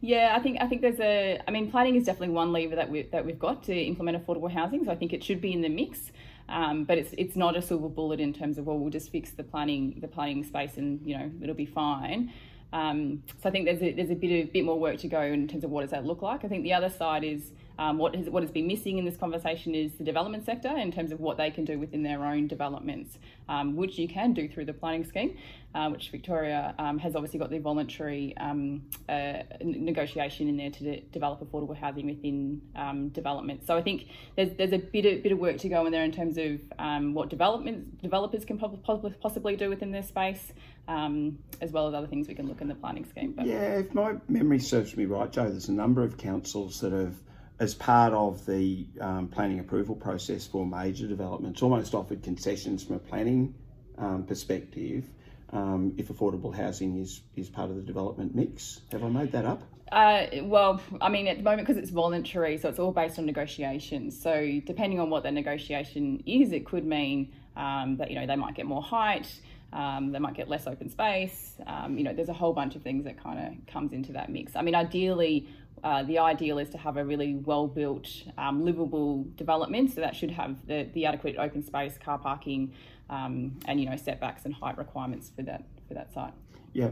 Yeah, 0.00 0.34
I 0.36 0.40
think 0.40 0.58
I 0.60 0.66
think 0.68 0.82
there's 0.82 1.00
a. 1.00 1.40
I 1.48 1.50
mean, 1.50 1.70
planning 1.70 1.96
is 1.96 2.04
definitely 2.04 2.34
one 2.34 2.52
lever 2.52 2.76
that 2.76 2.90
we 2.90 3.02
that 3.02 3.24
we've 3.24 3.38
got 3.38 3.62
to 3.64 3.74
implement 3.74 4.24
affordable 4.24 4.50
housing. 4.50 4.84
So 4.84 4.90
I 4.90 4.94
think 4.94 5.12
it 5.14 5.24
should 5.24 5.40
be 5.40 5.52
in 5.52 5.62
the 5.62 5.70
mix. 5.70 6.12
Um, 6.48 6.84
but 6.84 6.96
it's 6.98 7.12
it's 7.18 7.36
not 7.36 7.56
a 7.56 7.62
silver 7.62 7.88
bullet 7.88 8.20
in 8.20 8.32
terms 8.32 8.56
of 8.56 8.66
well 8.66 8.78
we'll 8.78 8.90
just 8.90 9.10
fix 9.10 9.30
the 9.30 9.42
planning 9.42 9.98
the 10.00 10.06
planning 10.06 10.44
space 10.44 10.76
and 10.76 11.00
you 11.04 11.16
know 11.18 11.30
it'll 11.42 11.54
be 11.54 11.66
fine. 11.66 12.32
Um, 12.72 13.22
so 13.42 13.48
I 13.48 13.52
think 13.52 13.64
there's 13.64 13.82
a, 13.82 13.92
there's 13.92 14.10
a 14.10 14.14
bit 14.14 14.44
of 14.44 14.52
bit 14.52 14.64
more 14.64 14.78
work 14.78 14.98
to 14.98 15.08
go 15.08 15.22
in 15.22 15.48
terms 15.48 15.64
of 15.64 15.70
what 15.70 15.82
does 15.82 15.90
that 15.90 16.04
look 16.04 16.22
like. 16.22 16.44
I 16.44 16.48
think 16.48 16.62
the 16.62 16.72
other 16.72 16.90
side 16.90 17.24
is 17.24 17.52
um, 17.78 17.98
what 17.98 18.14
has 18.14 18.28
what 18.30 18.42
has 18.42 18.50
been 18.50 18.66
missing 18.66 18.98
in 18.98 19.04
this 19.04 19.16
conversation 19.16 19.74
is 19.74 19.92
the 19.94 20.04
development 20.04 20.44
sector 20.46 20.74
in 20.76 20.90
terms 20.90 21.12
of 21.12 21.20
what 21.20 21.36
they 21.36 21.50
can 21.50 21.64
do 21.64 21.78
within 21.78 22.02
their 22.02 22.24
own 22.24 22.46
developments, 22.46 23.18
um, 23.48 23.76
which 23.76 23.98
you 23.98 24.08
can 24.08 24.32
do 24.32 24.48
through 24.48 24.64
the 24.64 24.72
planning 24.72 25.04
scheme, 25.04 25.36
uh, 25.74 25.88
which 25.90 26.10
Victoria 26.10 26.74
um, 26.78 26.98
has 26.98 27.14
obviously 27.14 27.38
got 27.38 27.50
the 27.50 27.58
voluntary 27.58 28.34
um, 28.38 28.82
uh, 29.08 29.42
negotiation 29.60 30.48
in 30.48 30.56
there 30.56 30.70
to 30.70 30.84
de- 30.84 31.00
develop 31.12 31.40
affordable 31.40 31.76
housing 31.76 32.06
within 32.06 32.62
um, 32.76 33.08
development. 33.10 33.66
So 33.66 33.76
I 33.76 33.82
think 33.82 34.06
there's 34.36 34.56
there's 34.56 34.72
a 34.72 34.78
bit 34.78 35.04
of, 35.04 35.22
bit 35.22 35.32
of 35.32 35.38
work 35.38 35.58
to 35.58 35.68
go 35.68 35.84
in 35.84 35.92
there 35.92 36.04
in 36.04 36.12
terms 36.12 36.38
of 36.38 36.60
um, 36.78 37.12
what 37.12 37.28
development 37.28 38.00
developers 38.00 38.44
can 38.44 38.58
possibly 38.58 39.56
do 39.56 39.68
within 39.68 39.90
their 39.90 40.02
space. 40.02 40.52
as 40.88 41.72
well 41.72 41.88
as 41.88 41.94
other 41.94 42.06
things 42.06 42.28
we 42.28 42.34
can 42.34 42.46
look 42.46 42.60
in 42.60 42.68
the 42.68 42.74
planning 42.74 43.04
scheme. 43.04 43.32
But. 43.32 43.46
Yeah, 43.46 43.80
if 43.80 43.92
my 43.92 44.14
memory 44.28 44.60
serves 44.60 44.96
me 44.96 45.04
right, 45.04 45.30
Joe, 45.30 45.50
there's 45.50 45.68
a 45.68 45.72
number 45.72 46.02
of 46.02 46.16
councils 46.16 46.80
that 46.80 46.92
have 46.92 47.16
as 47.58 47.74
part 47.74 48.12
of 48.12 48.44
the 48.46 48.86
um, 49.00 49.28
planning 49.28 49.60
approval 49.60 49.94
process 49.94 50.46
for 50.46 50.66
major 50.66 51.06
developments, 51.06 51.62
almost 51.62 51.94
offered 51.94 52.22
concessions 52.22 52.84
from 52.84 52.96
a 52.96 52.98
planning 52.98 53.54
um, 53.98 54.24
perspective 54.24 55.04
um, 55.52 55.94
if 55.96 56.08
affordable 56.08 56.54
housing 56.54 56.98
is, 56.98 57.22
is 57.34 57.48
part 57.48 57.70
of 57.70 57.76
the 57.76 57.82
development 57.82 58.34
mix. 58.34 58.80
Have 58.92 59.04
I 59.04 59.08
made 59.08 59.32
that 59.32 59.44
up? 59.44 59.62
Uh, 59.90 60.26
well, 60.42 60.82
I 61.00 61.08
mean, 61.08 61.28
at 61.28 61.38
the 61.38 61.44
moment, 61.44 61.66
because 61.66 61.80
it's 61.80 61.90
voluntary, 61.90 62.58
so 62.58 62.68
it's 62.68 62.78
all 62.78 62.92
based 62.92 63.18
on 63.18 63.26
negotiations. 63.26 64.20
So, 64.20 64.60
depending 64.66 64.98
on 64.98 65.10
what 65.10 65.22
the 65.22 65.30
negotiation 65.30 66.22
is, 66.26 66.50
it 66.52 66.66
could 66.66 66.84
mean 66.84 67.32
um, 67.56 67.96
that 67.98 68.10
you 68.10 68.18
know 68.18 68.26
they 68.26 68.34
might 68.34 68.56
get 68.56 68.66
more 68.66 68.82
height, 68.82 69.28
um, 69.72 70.10
they 70.10 70.18
might 70.18 70.34
get 70.34 70.48
less 70.48 70.66
open 70.66 70.90
space. 70.90 71.54
Um, 71.68 71.96
you 71.96 72.02
know, 72.02 72.12
there's 72.12 72.28
a 72.28 72.34
whole 72.34 72.52
bunch 72.52 72.74
of 72.74 72.82
things 72.82 73.04
that 73.04 73.22
kind 73.22 73.38
of 73.38 73.72
comes 73.72 73.92
into 73.92 74.12
that 74.12 74.28
mix. 74.28 74.56
I 74.56 74.62
mean, 74.62 74.74
ideally, 74.74 75.48
uh, 75.84 76.02
the 76.02 76.18
ideal 76.18 76.58
is 76.58 76.70
to 76.70 76.78
have 76.78 76.96
a 76.96 77.04
really 77.04 77.36
well 77.36 77.66
built, 77.66 78.08
um, 78.38 78.64
livable 78.64 79.24
development. 79.36 79.94
So 79.94 80.00
that 80.00 80.16
should 80.16 80.30
have 80.30 80.66
the, 80.66 80.88
the 80.94 81.06
adequate 81.06 81.36
open 81.38 81.62
space, 81.62 81.98
car 81.98 82.18
parking, 82.18 82.72
um, 83.10 83.58
and 83.66 83.80
you 83.80 83.88
know 83.88 83.96
setbacks 83.96 84.44
and 84.44 84.54
height 84.54 84.78
requirements 84.78 85.30
for 85.34 85.42
that 85.42 85.64
for 85.88 85.94
that 85.94 86.12
site. 86.12 86.32
Yeah, 86.72 86.90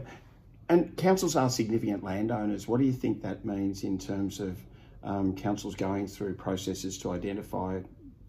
and 0.69 0.95
councils 0.97 1.35
are 1.35 1.49
significant 1.49 2.03
landowners. 2.03 2.67
What 2.67 2.79
do 2.79 2.85
you 2.85 2.93
think 2.93 3.21
that 3.23 3.45
means 3.45 3.83
in 3.83 3.97
terms 3.97 4.39
of 4.39 4.57
um, 5.03 5.35
councils 5.35 5.75
going 5.75 6.07
through 6.07 6.35
processes 6.35 6.97
to 6.99 7.11
identify 7.11 7.79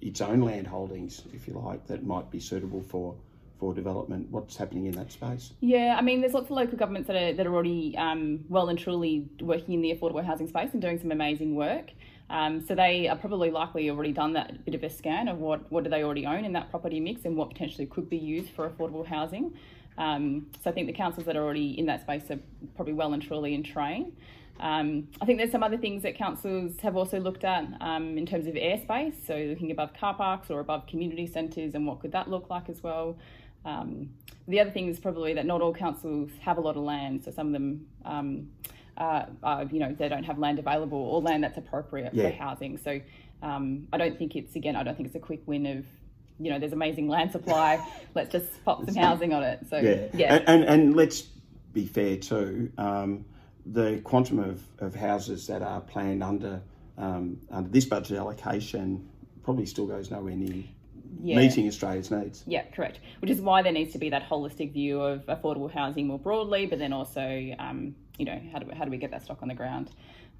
its 0.01 0.21
own 0.21 0.43
land 0.43 0.67
holdings, 0.67 1.23
if 1.33 1.49
you 1.49 1.55
like, 1.55 1.87
that 1.87 2.05
might 2.05 2.31
be 2.31 2.39
suitable 2.39 2.83
for 2.83 3.15
for 3.59 3.75
development? 3.75 4.31
What's 4.31 4.57
happening 4.57 4.87
in 4.87 4.93
that 4.93 5.13
space? 5.13 5.53
Yeah, 5.61 5.97
I 5.99 6.03
mean, 6.03 6.21
there's 6.21 6.35
lots 6.35 6.47
of 6.47 6.53
local 6.53 6.77
governments 6.77 7.07
that 7.09 7.17
are 7.17 7.33
that 7.33 7.47
are 7.47 7.55
already 7.55 7.97
um, 7.97 8.45
well 8.49 8.69
and 8.69 8.79
truly 8.79 9.29
working 9.41 9.75
in 9.75 9.83
the 9.83 9.95
affordable 9.95 10.25
housing 10.25 10.49
space 10.49 10.71
and 10.73 10.83
doing 10.83 10.99
some 10.99 11.13
amazing 11.13 11.55
work. 11.55 11.93
Um, 12.29 12.61
so 12.61 12.75
they 12.75 13.07
are 13.09 13.17
probably 13.17 13.51
likely 13.51 13.89
already 13.89 14.13
done 14.13 14.33
that 14.33 14.65
bit 14.65 14.75
of 14.75 14.83
a 14.83 14.91
scan 14.91 15.29
of 15.29 15.39
what 15.39 15.71
what 15.71 15.85
do 15.85 15.91
they 15.91 16.03
already 16.03 16.27
own 16.27 16.45
in 16.45 16.53
that 16.55 16.71
property 16.71 17.01
mix 17.01 17.25
and 17.25 17.37
what 17.37 17.51
potentially 17.51 17.87
could 17.87 18.11
be 18.11 18.19
used 18.19 18.51
for 18.51 18.69
affordable 18.69 19.07
housing. 19.07 19.57
Um, 19.99 20.47
so 20.63 20.71
I 20.71 20.75
think 20.75 20.89
the 20.89 20.93
councils 20.93 21.27
that 21.27 21.37
are 21.37 21.43
already 21.43 21.79
in 21.79 21.87
that 21.87 22.03
space 22.03 22.31
are 22.31 22.39
probably 22.75 22.93
well 22.93 23.13
and 23.15 23.23
truly 23.23 23.55
in 23.55 23.63
train. 23.63 24.13
Um, 24.59 25.09
I 25.21 25.27
think 25.27 25.39
there's 25.39 25.53
some 25.53 25.63
other 25.63 25.77
things 25.77 26.03
that 26.03 26.17
councils 26.17 26.81
have 26.81 26.97
also 26.97 27.21
looked 27.21 27.45
at 27.45 27.67
um, 27.81 28.17
in 28.17 28.25
terms 28.27 28.47
of 28.47 28.55
airspace, 28.55 29.15
so 29.27 29.37
looking 29.37 29.71
above 29.71 29.93
car 29.95 30.15
parks 30.15 30.51
or 30.51 30.61
above 30.61 30.87
community 30.87 31.27
centres 31.27 31.75
and 31.75 31.87
what 31.87 32.01
could 32.01 32.13
that 32.13 32.31
look 32.31 32.49
like 32.49 32.69
as 32.69 32.83
well. 32.83 33.17
Um, 33.67 34.11
the 34.49 34.61
other 34.61 34.71
thing 34.71 34.89
is 34.89 35.01
probably 35.01 35.35
that 35.35 35.45
not 35.45 35.61
all 35.61 35.75
councils 35.75 36.31
have 36.41 36.57
a 36.57 36.61
lot 36.61 36.77
of 36.77 36.85
land, 36.85 37.25
so 37.25 37.33
some 37.33 37.49
of 37.49 37.53
them, 37.53 37.87
um, 38.05 38.49
uh, 38.97 39.27
you 39.71 39.81
know, 39.81 39.93
they 39.93 40.09
don't 40.09 40.23
have 40.23 40.39
land 40.39 40.59
available 40.59 40.99
or 40.99 41.21
land 41.21 41.43
that's 41.43 41.59
appropriate 41.59 42.15
yeah. 42.15 42.31
for 42.31 42.37
housing. 42.37 42.79
So 42.79 43.01
um, 43.43 43.89
I 43.93 43.99
don't 43.99 44.17
think 44.17 44.37
it's 44.37 44.55
again, 44.55 44.77
I 44.77 44.85
don't 44.85 44.97
think 44.97 45.09
it's 45.09 45.17
a 45.17 45.21
quick 45.21 45.43
win 45.47 45.67
of, 45.67 45.85
you 46.39 46.51
know, 46.51 46.61
there's 46.61 46.73
amazing 46.73 47.09
land 47.09 47.33
supply. 47.33 47.85
let's 48.15 48.31
just 48.31 48.65
pop 48.65 48.85
some 48.85 48.95
housing 48.95 49.33
on 49.33 49.43
it. 49.43 49.67
So 49.69 49.79
yeah, 49.79 50.07
yeah. 50.15 50.35
And, 50.37 50.49
and, 50.49 50.65
and 50.65 50.97
let's 50.97 51.23
be 51.73 51.87
fair 51.87 52.17
too. 52.17 52.71
Um, 52.79 53.25
the 53.67 54.01
quantum 54.05 54.39
of, 54.39 54.63
of 54.79 54.95
houses 54.95 55.49
that 55.49 55.61
are 55.63 55.81
planned 55.81 56.23
under 56.23 56.63
um, 56.99 57.39
under 57.51 57.69
this 57.69 57.85
budget 57.85 58.17
allocation 58.17 59.09
probably 59.43 59.67
still 59.67 59.87
goes 59.87 60.11
nowhere 60.11 60.37
near 60.37 60.65
yeah. 61.23 61.37
meeting 61.37 61.67
Australia's 61.67 62.11
needs. 62.11 62.45
Yeah, 62.47 62.65
correct. 62.75 63.01
Which 63.21 63.31
is 63.31 63.41
why 63.41 63.63
there 63.63 63.73
needs 63.73 63.93
to 63.93 63.99
be 63.99 64.11
that 64.11 64.29
holistic 64.29 64.73
view 64.73 65.01
of 65.01 65.27
affordable 65.27 65.71
housing 65.71 66.07
more 66.07 66.19
broadly, 66.19 66.67
but 66.67 66.79
then 66.79 66.93
also, 66.93 67.55
um, 67.59 67.95
you 68.19 68.25
know, 68.25 68.41
how 68.53 68.59
do 68.59 68.67
we, 68.67 68.75
how 68.75 68.85
do 68.85 68.91
we 68.91 68.97
get 68.97 69.11
that 69.11 69.23
stock 69.23 69.39
on 69.43 69.49
the 69.49 69.55
ground? 69.55 69.91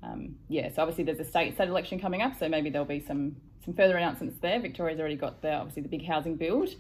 Um, 0.03 0.37
yeah, 0.49 0.71
so 0.73 0.83
obviously 0.83 1.05
there's 1.05 1.21
a 1.21 1.25
state 1.25 1.55
state 1.55 1.69
election 1.69 1.99
coming 1.99 2.23
up, 2.23 2.39
so 2.39 2.49
maybe 2.49 2.71
there'll 2.71 2.87
be 2.87 3.01
some 3.01 3.37
some 3.65 3.75
further 3.75 3.97
announcements 3.97 4.39
there. 4.41 4.61
Victoria's 4.61 5.01
already 5.01 5.17
got 5.17 5.43
the 5.43 5.53
obviously 5.53 5.83
the 5.83 5.89
big 5.89 6.07
housing 6.07 6.37
build, 6.37 6.71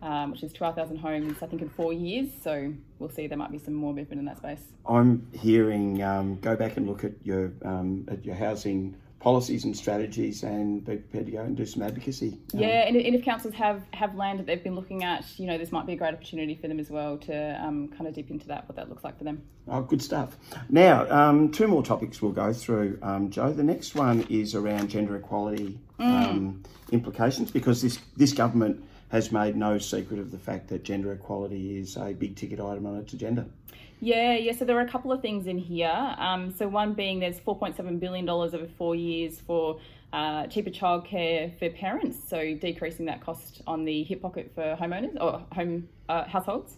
um, 0.00 0.30
which 0.30 0.42
is 0.44 0.52
12,000 0.52 0.96
homes, 0.96 1.38
I 1.42 1.46
think, 1.46 1.60
in 1.60 1.68
four 1.68 1.92
years. 1.92 2.28
So 2.44 2.72
we'll 2.98 3.10
see. 3.10 3.26
There 3.26 3.36
might 3.36 3.50
be 3.50 3.58
some 3.58 3.74
more 3.74 3.92
movement 3.92 4.20
in 4.20 4.26
that 4.26 4.38
space. 4.38 4.62
I'm 4.88 5.26
hearing 5.32 6.02
um, 6.02 6.38
go 6.40 6.54
back 6.54 6.76
and 6.76 6.86
look 6.86 7.02
at 7.04 7.12
your 7.24 7.52
um, 7.64 8.06
at 8.08 8.24
your 8.24 8.36
housing 8.36 8.96
policies 9.18 9.64
and 9.64 9.76
strategies 9.76 10.42
and 10.42 10.84
be 10.84 10.96
prepared 10.96 11.26
to 11.26 11.32
go 11.32 11.40
and 11.40 11.56
do 11.56 11.64
some 11.64 11.82
advocacy. 11.82 12.38
Um, 12.54 12.60
yeah, 12.60 12.86
and, 12.86 12.96
and, 12.96 13.14
if 13.14 13.24
councils 13.24 13.54
have, 13.54 13.82
have 13.92 14.14
land 14.14 14.38
that 14.38 14.46
they've 14.46 14.62
been 14.62 14.74
looking 14.74 15.04
at, 15.04 15.24
you 15.38 15.46
know, 15.46 15.56
this 15.58 15.72
might 15.72 15.86
be 15.86 15.94
a 15.94 15.96
great 15.96 16.14
opportunity 16.14 16.54
for 16.54 16.68
them 16.68 16.78
as 16.78 16.90
well 16.90 17.16
to 17.18 17.64
um, 17.64 17.88
kind 17.88 18.06
of 18.06 18.14
dip 18.14 18.30
into 18.30 18.46
that, 18.48 18.68
what 18.68 18.76
that 18.76 18.88
looks 18.88 19.04
like 19.04 19.16
for 19.18 19.24
them. 19.24 19.42
Oh, 19.68 19.82
good 19.82 20.02
stuff. 20.02 20.36
Now, 20.68 21.10
um, 21.10 21.50
two 21.50 21.66
more 21.66 21.82
topics 21.82 22.20
we'll 22.20 22.32
go 22.32 22.52
through, 22.52 22.98
um, 23.02 23.30
Joe. 23.30 23.52
The 23.52 23.64
next 23.64 23.94
one 23.94 24.26
is 24.28 24.54
around 24.54 24.90
gender 24.90 25.16
equality 25.16 25.78
mm. 25.98 26.04
Um, 26.04 26.62
implications 26.92 27.50
because 27.50 27.82
this, 27.82 27.98
this 28.16 28.32
government 28.32 28.84
has 29.08 29.30
made 29.30 29.56
no 29.56 29.78
secret 29.78 30.18
of 30.18 30.30
the 30.30 30.38
fact 30.38 30.68
that 30.68 30.84
gender 30.84 31.12
equality 31.12 31.78
is 31.78 31.96
a 31.96 32.12
big 32.12 32.36
ticket 32.36 32.60
item 32.60 32.86
on 32.86 32.96
its 32.96 33.12
agenda. 33.12 33.46
Yeah, 34.00 34.34
yeah. 34.34 34.52
So 34.52 34.64
there 34.64 34.76
are 34.76 34.82
a 34.82 34.88
couple 34.88 35.10
of 35.12 35.22
things 35.22 35.46
in 35.46 35.58
here. 35.58 36.14
Um, 36.18 36.52
so 36.52 36.68
one 36.68 36.92
being 36.92 37.20
there's 37.20 37.40
4.7 37.40 37.98
billion 37.98 38.26
dollars 38.26 38.52
over 38.52 38.66
four 38.66 38.94
years 38.94 39.40
for 39.40 39.80
uh, 40.12 40.46
cheaper 40.46 40.70
childcare 40.70 41.58
for 41.58 41.70
parents, 41.70 42.18
so 42.28 42.54
decreasing 42.54 43.06
that 43.06 43.20
cost 43.20 43.62
on 43.66 43.84
the 43.84 44.02
hip 44.02 44.22
pocket 44.22 44.50
for 44.54 44.76
homeowners 44.80 45.16
or 45.20 45.44
home 45.52 45.88
uh, 46.08 46.24
households. 46.24 46.76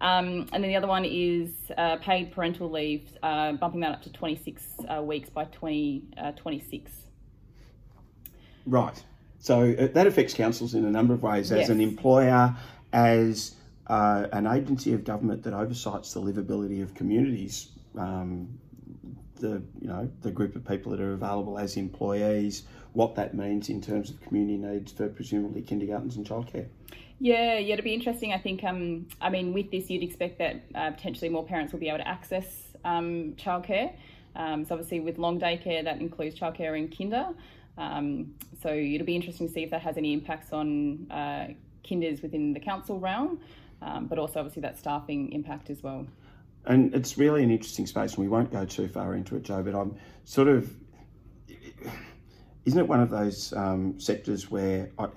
Um, 0.00 0.48
and 0.52 0.62
then 0.62 0.70
the 0.70 0.76
other 0.76 0.86
one 0.88 1.04
is 1.04 1.50
uh, 1.78 1.96
paid 1.96 2.32
parental 2.32 2.70
leave, 2.70 3.08
uh, 3.22 3.52
bumping 3.52 3.80
that 3.80 3.92
up 3.92 4.02
to 4.02 4.12
26 4.12 4.62
uh, 4.88 5.02
weeks 5.02 5.30
by 5.30 5.44
2026. 5.46 6.90
Uh, 6.90 6.94
right. 8.66 9.02
So 9.44 9.74
that 9.74 10.06
affects 10.06 10.32
councils 10.32 10.72
in 10.72 10.86
a 10.86 10.90
number 10.90 11.12
of 11.12 11.22
ways 11.22 11.52
as 11.52 11.58
yes. 11.58 11.68
an 11.68 11.78
employer, 11.82 12.56
as 12.94 13.54
uh, 13.88 14.26
an 14.32 14.46
agency 14.46 14.94
of 14.94 15.04
government 15.04 15.42
that 15.42 15.52
oversights 15.52 16.14
the 16.14 16.22
livability 16.22 16.82
of 16.82 16.94
communities, 16.94 17.68
um, 17.98 18.58
the 19.40 19.62
you 19.82 19.88
know 19.88 20.10
the 20.22 20.30
group 20.30 20.56
of 20.56 20.64
people 20.66 20.92
that 20.92 21.00
are 21.02 21.12
available 21.12 21.58
as 21.58 21.76
employees, 21.76 22.62
what 22.94 23.16
that 23.16 23.34
means 23.34 23.68
in 23.68 23.82
terms 23.82 24.08
of 24.08 24.18
community 24.22 24.56
needs 24.56 24.92
for 24.92 25.10
presumably 25.10 25.60
kindergartens 25.60 26.16
and 26.16 26.26
childcare. 26.26 26.68
Yeah, 27.20 27.58
yeah, 27.58 27.74
it'll 27.74 27.84
be 27.84 27.92
interesting. 27.92 28.32
I 28.32 28.38
think, 28.38 28.64
um, 28.64 29.08
I 29.20 29.28
mean, 29.28 29.52
with 29.52 29.70
this, 29.70 29.90
you'd 29.90 30.02
expect 30.02 30.38
that 30.38 30.62
uh, 30.74 30.92
potentially 30.92 31.28
more 31.28 31.44
parents 31.44 31.70
will 31.70 31.80
be 31.80 31.88
able 31.88 31.98
to 31.98 32.08
access 32.08 32.46
um, 32.82 33.34
childcare. 33.36 33.92
Um, 34.36 34.64
so 34.64 34.74
obviously, 34.74 35.00
with 35.00 35.18
long 35.18 35.38
day 35.38 35.58
care, 35.58 35.82
that 35.82 36.00
includes 36.00 36.34
childcare 36.34 36.78
and 36.78 36.96
kinder. 36.96 37.28
Um, 37.76 38.34
so 38.62 38.68
it'll 38.68 39.06
be 39.06 39.16
interesting 39.16 39.48
to 39.48 39.52
see 39.52 39.62
if 39.64 39.70
that 39.70 39.82
has 39.82 39.96
any 39.96 40.12
impacts 40.12 40.52
on 40.52 41.10
uh, 41.10 41.48
kinders 41.82 42.22
within 42.22 42.52
the 42.52 42.60
council 42.60 42.98
realm 43.00 43.40
um, 43.84 44.06
but 44.06 44.18
also 44.18 44.40
obviously 44.40 44.62
that 44.62 44.78
staffing 44.78 45.32
impact 45.32 45.70
as 45.70 45.82
well. 45.82 46.06
And 46.66 46.94
it's 46.94 47.18
really 47.18 47.42
an 47.42 47.50
interesting 47.50 47.86
space, 47.86 48.14
and 48.14 48.24
we 48.24 48.28
won't 48.28 48.50
go 48.50 48.64
too 48.64 48.88
far 48.88 49.14
into 49.14 49.36
it, 49.36 49.42
Joe. 49.42 49.62
But 49.62 49.74
I'm 49.74 49.96
sort 50.24 50.48
of, 50.48 50.70
isn't 52.64 52.78
it 52.78 52.88
one 52.88 53.00
of 53.00 53.10
those 53.10 53.52
um, 53.52 54.00
sectors 54.00 54.50
where, 54.50 54.90
I, 54.98 55.08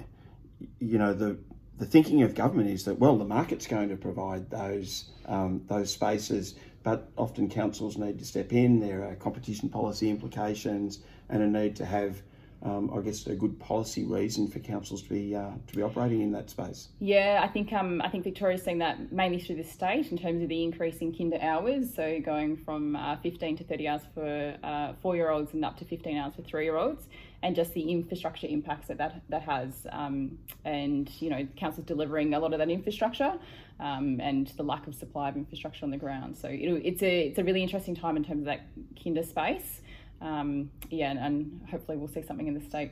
you 0.80 0.98
know, 0.98 1.14
the 1.14 1.38
the 1.78 1.86
thinking 1.86 2.24
of 2.24 2.34
government 2.34 2.70
is 2.70 2.86
that 2.86 3.00
well, 3.00 3.18
the 3.18 3.26
market's 3.26 3.68
going 3.68 3.90
to 3.90 3.96
provide 3.96 4.50
those 4.50 5.12
um, 5.26 5.62
those 5.68 5.90
spaces, 5.90 6.56
but 6.84 7.10
often 7.18 7.50
councils 7.50 7.98
need 7.98 8.20
to 8.20 8.26
step 8.26 8.52
in. 8.52 8.82
There 8.82 9.06
are 9.06 9.16
competition 9.16 9.70
policy 9.70 10.10
implications, 10.10 11.00
and 11.30 11.42
a 11.42 11.48
need 11.48 11.78
to 11.78 11.86
have 11.86 12.22
um, 12.64 12.92
I 12.96 13.02
guess 13.02 13.28
a 13.28 13.36
good 13.36 13.60
policy 13.60 14.04
reason 14.04 14.48
for 14.48 14.60
councils 14.60 15.04
to 15.04 15.10
be 15.10 15.36
uh, 15.36 15.52
to 15.68 15.76
be 15.76 15.84
operating 15.84 16.22
in 16.22 16.32
that 16.32 16.50
space. 16.50 16.90
Yeah, 17.00 17.42
I 17.44 17.48
think 17.48 17.72
um, 17.72 18.02
I 18.02 18.10
think 18.10 18.24
Victoria's 18.24 18.64
seeing 18.64 18.80
that 18.80 19.12
mainly 19.12 19.40
through 19.40 19.58
the 19.58 19.64
state 19.64 20.12
in 20.12 20.18
terms 20.18 20.42
of 20.42 20.50
the 20.50 20.64
increase 20.64 20.98
in 20.98 21.16
kinder 21.16 21.40
hours, 21.40 21.94
so 21.96 22.20
going 22.20 22.58
from 22.58 22.96
uh, 22.96 23.18
15 23.18 23.58
to 23.58 23.64
30 23.64 23.88
hours 23.88 24.02
for 24.14 24.58
uh, 24.64 24.94
four 25.02 25.16
year 25.16 25.30
olds 25.30 25.54
and 25.54 25.64
up 25.64 25.78
to 25.78 25.86
15 25.86 26.18
hours 26.18 26.34
for 26.36 26.42
three 26.42 26.64
year 26.64 26.78
olds, 26.78 27.08
and 27.44 27.56
just 27.56 27.74
the 27.74 27.92
infrastructure 27.92 28.48
impacts 28.48 28.88
that 28.88 28.98
that, 28.98 29.22
that 29.30 29.44
has, 29.44 29.86
um, 29.92 30.40
and 30.66 31.10
you 31.22 31.30
know, 31.30 31.48
councils 31.58 31.86
delivering 31.86 32.34
a 32.34 32.40
lot 32.40 32.54
of 32.54 32.60
that 32.60 32.70
infrastructure, 32.70 33.38
um, 33.80 34.20
and 34.20 34.48
the 34.58 34.64
lack 34.64 34.88
of 34.88 34.96
supply 34.96 35.30
of 35.30 35.36
infrastructure 35.36 35.86
on 35.86 35.92
the 35.92 35.98
ground. 35.98 36.36
So 36.36 36.48
it's 36.52 37.04
a 37.04 37.28
it's 37.28 37.38
a 37.38 37.44
really 37.44 37.62
interesting 37.62 37.96
time 37.96 38.18
in 38.18 38.24
terms 38.24 38.40
of 38.40 38.46
that 38.46 38.68
kinder 39.02 39.22
space 39.22 39.82
um, 40.22 40.70
yeah, 40.90 41.12
and, 41.12 41.20
and, 41.20 41.68
hopefully 41.70 41.98
we'll 41.98 42.08
see 42.08 42.22
something 42.22 42.48
in 42.48 42.54
the 42.54 42.62
state 42.62 42.92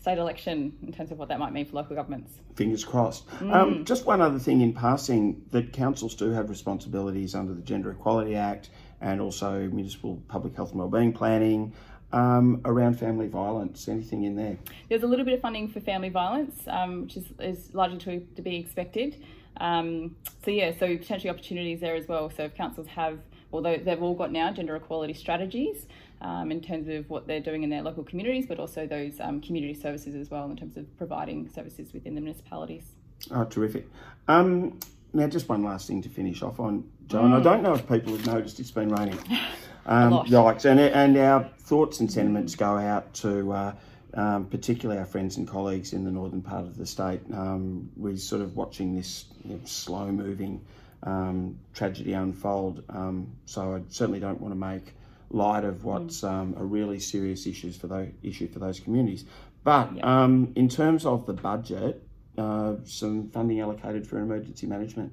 state 0.00 0.18
election 0.18 0.72
in 0.82 0.92
terms 0.92 1.10
of 1.10 1.18
what 1.18 1.28
that 1.28 1.38
might 1.38 1.52
mean 1.52 1.66
for 1.66 1.76
local 1.76 1.94
governments. 1.94 2.32
Fingers 2.56 2.84
crossed. 2.84 3.28
Mm. 3.38 3.54
Um, 3.54 3.84
just 3.84 4.06
one 4.06 4.22
other 4.22 4.38
thing 4.38 4.62
in 4.62 4.72
passing 4.72 5.44
that 5.50 5.72
councils 5.72 6.14
do 6.14 6.30
have 6.30 6.48
responsibilities 6.48 7.34
under 7.34 7.52
the 7.52 7.60
Gender 7.60 7.90
Equality 7.90 8.34
Act 8.34 8.70
and 9.02 9.20
also 9.20 9.68
municipal 9.68 10.22
public 10.28 10.56
health 10.56 10.70
and 10.70 10.78
wellbeing 10.78 11.12
planning. 11.12 11.74
Um, 12.12 12.60
around 12.64 12.98
family 12.98 13.28
violence, 13.28 13.86
anything 13.86 14.24
in 14.24 14.34
there? 14.34 14.58
There's 14.88 15.04
a 15.04 15.06
little 15.06 15.24
bit 15.24 15.34
of 15.34 15.40
funding 15.40 15.68
for 15.68 15.78
family 15.78 16.08
violence, 16.08 16.60
um, 16.66 17.02
which 17.02 17.16
is, 17.16 17.26
is 17.38 17.72
largely 17.72 17.98
to, 17.98 18.20
to 18.34 18.42
be 18.42 18.56
expected. 18.56 19.22
Um, 19.58 20.16
so 20.44 20.50
yeah, 20.50 20.72
so 20.72 20.96
potentially 20.96 21.30
opportunities 21.30 21.78
there 21.80 21.94
as 21.94 22.08
well. 22.08 22.30
So 22.36 22.44
if 22.44 22.54
councils 22.56 22.88
have, 22.88 23.20
although 23.52 23.76
they've 23.76 24.02
all 24.02 24.14
got 24.14 24.32
now 24.32 24.52
gender 24.52 24.76
equality 24.76 25.14
strategies, 25.14 25.86
um, 26.22 26.52
in 26.52 26.60
terms 26.60 26.88
of 26.88 27.08
what 27.08 27.26
they're 27.26 27.40
doing 27.40 27.62
in 27.62 27.70
their 27.70 27.82
local 27.82 28.04
communities, 28.04 28.46
but 28.46 28.58
also 28.58 28.86
those 28.86 29.18
um, 29.20 29.40
community 29.40 29.74
services 29.74 30.14
as 30.14 30.30
well 30.30 30.50
in 30.50 30.56
terms 30.56 30.76
of 30.76 30.96
providing 30.98 31.48
services 31.48 31.92
within 31.92 32.14
the 32.14 32.20
municipalities. 32.20 32.84
Oh, 33.30 33.44
terrific. 33.44 33.86
Um, 34.28 34.78
now, 35.12 35.26
just 35.26 35.48
one 35.48 35.62
last 35.64 35.88
thing 35.88 36.02
to 36.02 36.08
finish 36.08 36.42
off 36.42 36.60
on, 36.60 36.88
John. 37.08 37.32
Mm. 37.32 37.40
I 37.40 37.42
don't 37.42 37.62
know 37.62 37.74
if 37.74 37.88
people 37.88 38.16
have 38.16 38.26
noticed 38.26 38.60
it's 38.60 38.70
been 38.70 38.90
raining. 38.90 39.18
Um, 39.86 40.12
yikes. 40.26 40.66
And, 40.66 40.78
and 40.78 41.16
our 41.16 41.42
thoughts 41.58 42.00
and 42.00 42.12
sentiments 42.12 42.54
go 42.54 42.76
out 42.76 43.12
to 43.14 43.50
uh, 43.50 43.74
um, 44.14 44.46
particularly 44.46 44.98
our 44.98 45.06
friends 45.06 45.36
and 45.36 45.48
colleagues 45.48 45.92
in 45.92 46.04
the 46.04 46.10
northern 46.10 46.42
part 46.42 46.64
of 46.64 46.76
the 46.76 46.86
state. 46.86 47.20
Um, 47.32 47.90
we're 47.96 48.16
sort 48.16 48.42
of 48.42 48.56
watching 48.56 48.94
this 48.94 49.24
you 49.44 49.54
know, 49.54 49.60
slow 49.64 50.12
moving 50.12 50.60
um, 51.02 51.58
tragedy 51.74 52.12
unfold. 52.12 52.82
Um, 52.88 53.36
so 53.46 53.74
I 53.74 53.82
certainly 53.88 54.20
don't 54.20 54.40
want 54.40 54.52
to 54.52 54.58
make 54.58 54.94
light 55.30 55.64
of 55.64 55.84
what's 55.84 56.22
mm. 56.22 56.30
um, 56.30 56.54
a 56.58 56.64
really 56.64 56.98
serious 56.98 57.46
issues 57.46 57.76
for 57.76 57.86
those 57.86 58.08
issue 58.22 58.48
for 58.48 58.58
those 58.58 58.80
communities. 58.80 59.24
But 59.62 60.02
um, 60.04 60.52
in 60.56 60.68
terms 60.68 61.06
of 61.06 61.26
the 61.26 61.32
budget, 61.32 62.02
uh, 62.38 62.76
some 62.84 63.28
funding 63.30 63.60
allocated 63.60 64.06
for 64.06 64.18
emergency 64.18 64.66
management. 64.66 65.12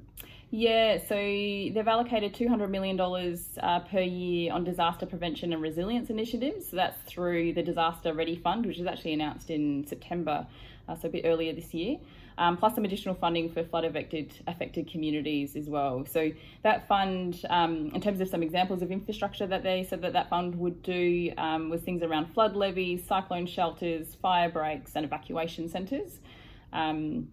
Yeah, 0.50 1.00
so 1.00 1.16
they've 1.16 1.88
allocated 1.88 2.34
$200 2.34 2.70
million 2.70 2.98
uh, 3.00 3.80
per 3.82 4.00
year 4.00 4.54
on 4.54 4.64
disaster 4.64 5.06
prevention 5.06 5.52
and 5.52 5.62
resilience 5.62 6.10
initiatives. 6.10 6.70
So 6.70 6.78
that's 6.78 6.98
through 7.02 7.52
the 7.52 7.64
Disaster 7.64 8.14
Ready 8.14 8.38
Fund, 8.38 8.66
which 8.66 8.78
was 8.78 8.88
actually 8.88 9.12
announced 9.12 9.50
in 9.50 9.86
September, 9.86 10.48
uh, 10.88 10.96
so 10.96 11.10
a 11.10 11.12
bit 11.12 11.26
earlier 11.26 11.52
this 11.52 11.74
year 11.74 11.98
um, 12.38 12.58
plus 12.58 12.76
some 12.76 12.86
additional 12.86 13.16
funding 13.16 13.52
for 13.52 13.64
flood 13.64 13.86
affected 13.86 14.34
affected 14.48 14.90
communities 14.90 15.56
as 15.56 15.70
well. 15.70 16.06
So 16.06 16.32
that 16.64 16.88
fund, 16.88 17.44
um, 17.50 17.92
in 17.94 18.02
terms 18.02 18.22
of 18.22 18.28
some 18.28 18.44
examples 18.44 18.82
of 18.82 18.92
infrastructure 18.92 19.48
that 19.48 19.64
they 19.64 19.84
said 19.84 20.02
that 20.02 20.14
that 20.14 20.30
fund 20.30 20.56
would 20.56 20.84
do, 20.84 21.32
um, 21.38 21.70
was 21.70 21.82
things 21.82 22.04
around 22.04 22.34
flood 22.34 22.56
levees, 22.56 23.06
cyclone 23.06 23.48
shelters, 23.48 24.16
fire 24.22 24.50
breaks, 24.50 24.96
and 24.96 25.06
evacuation 25.06 25.70
centres. 25.70 26.20
Um, 26.74 27.30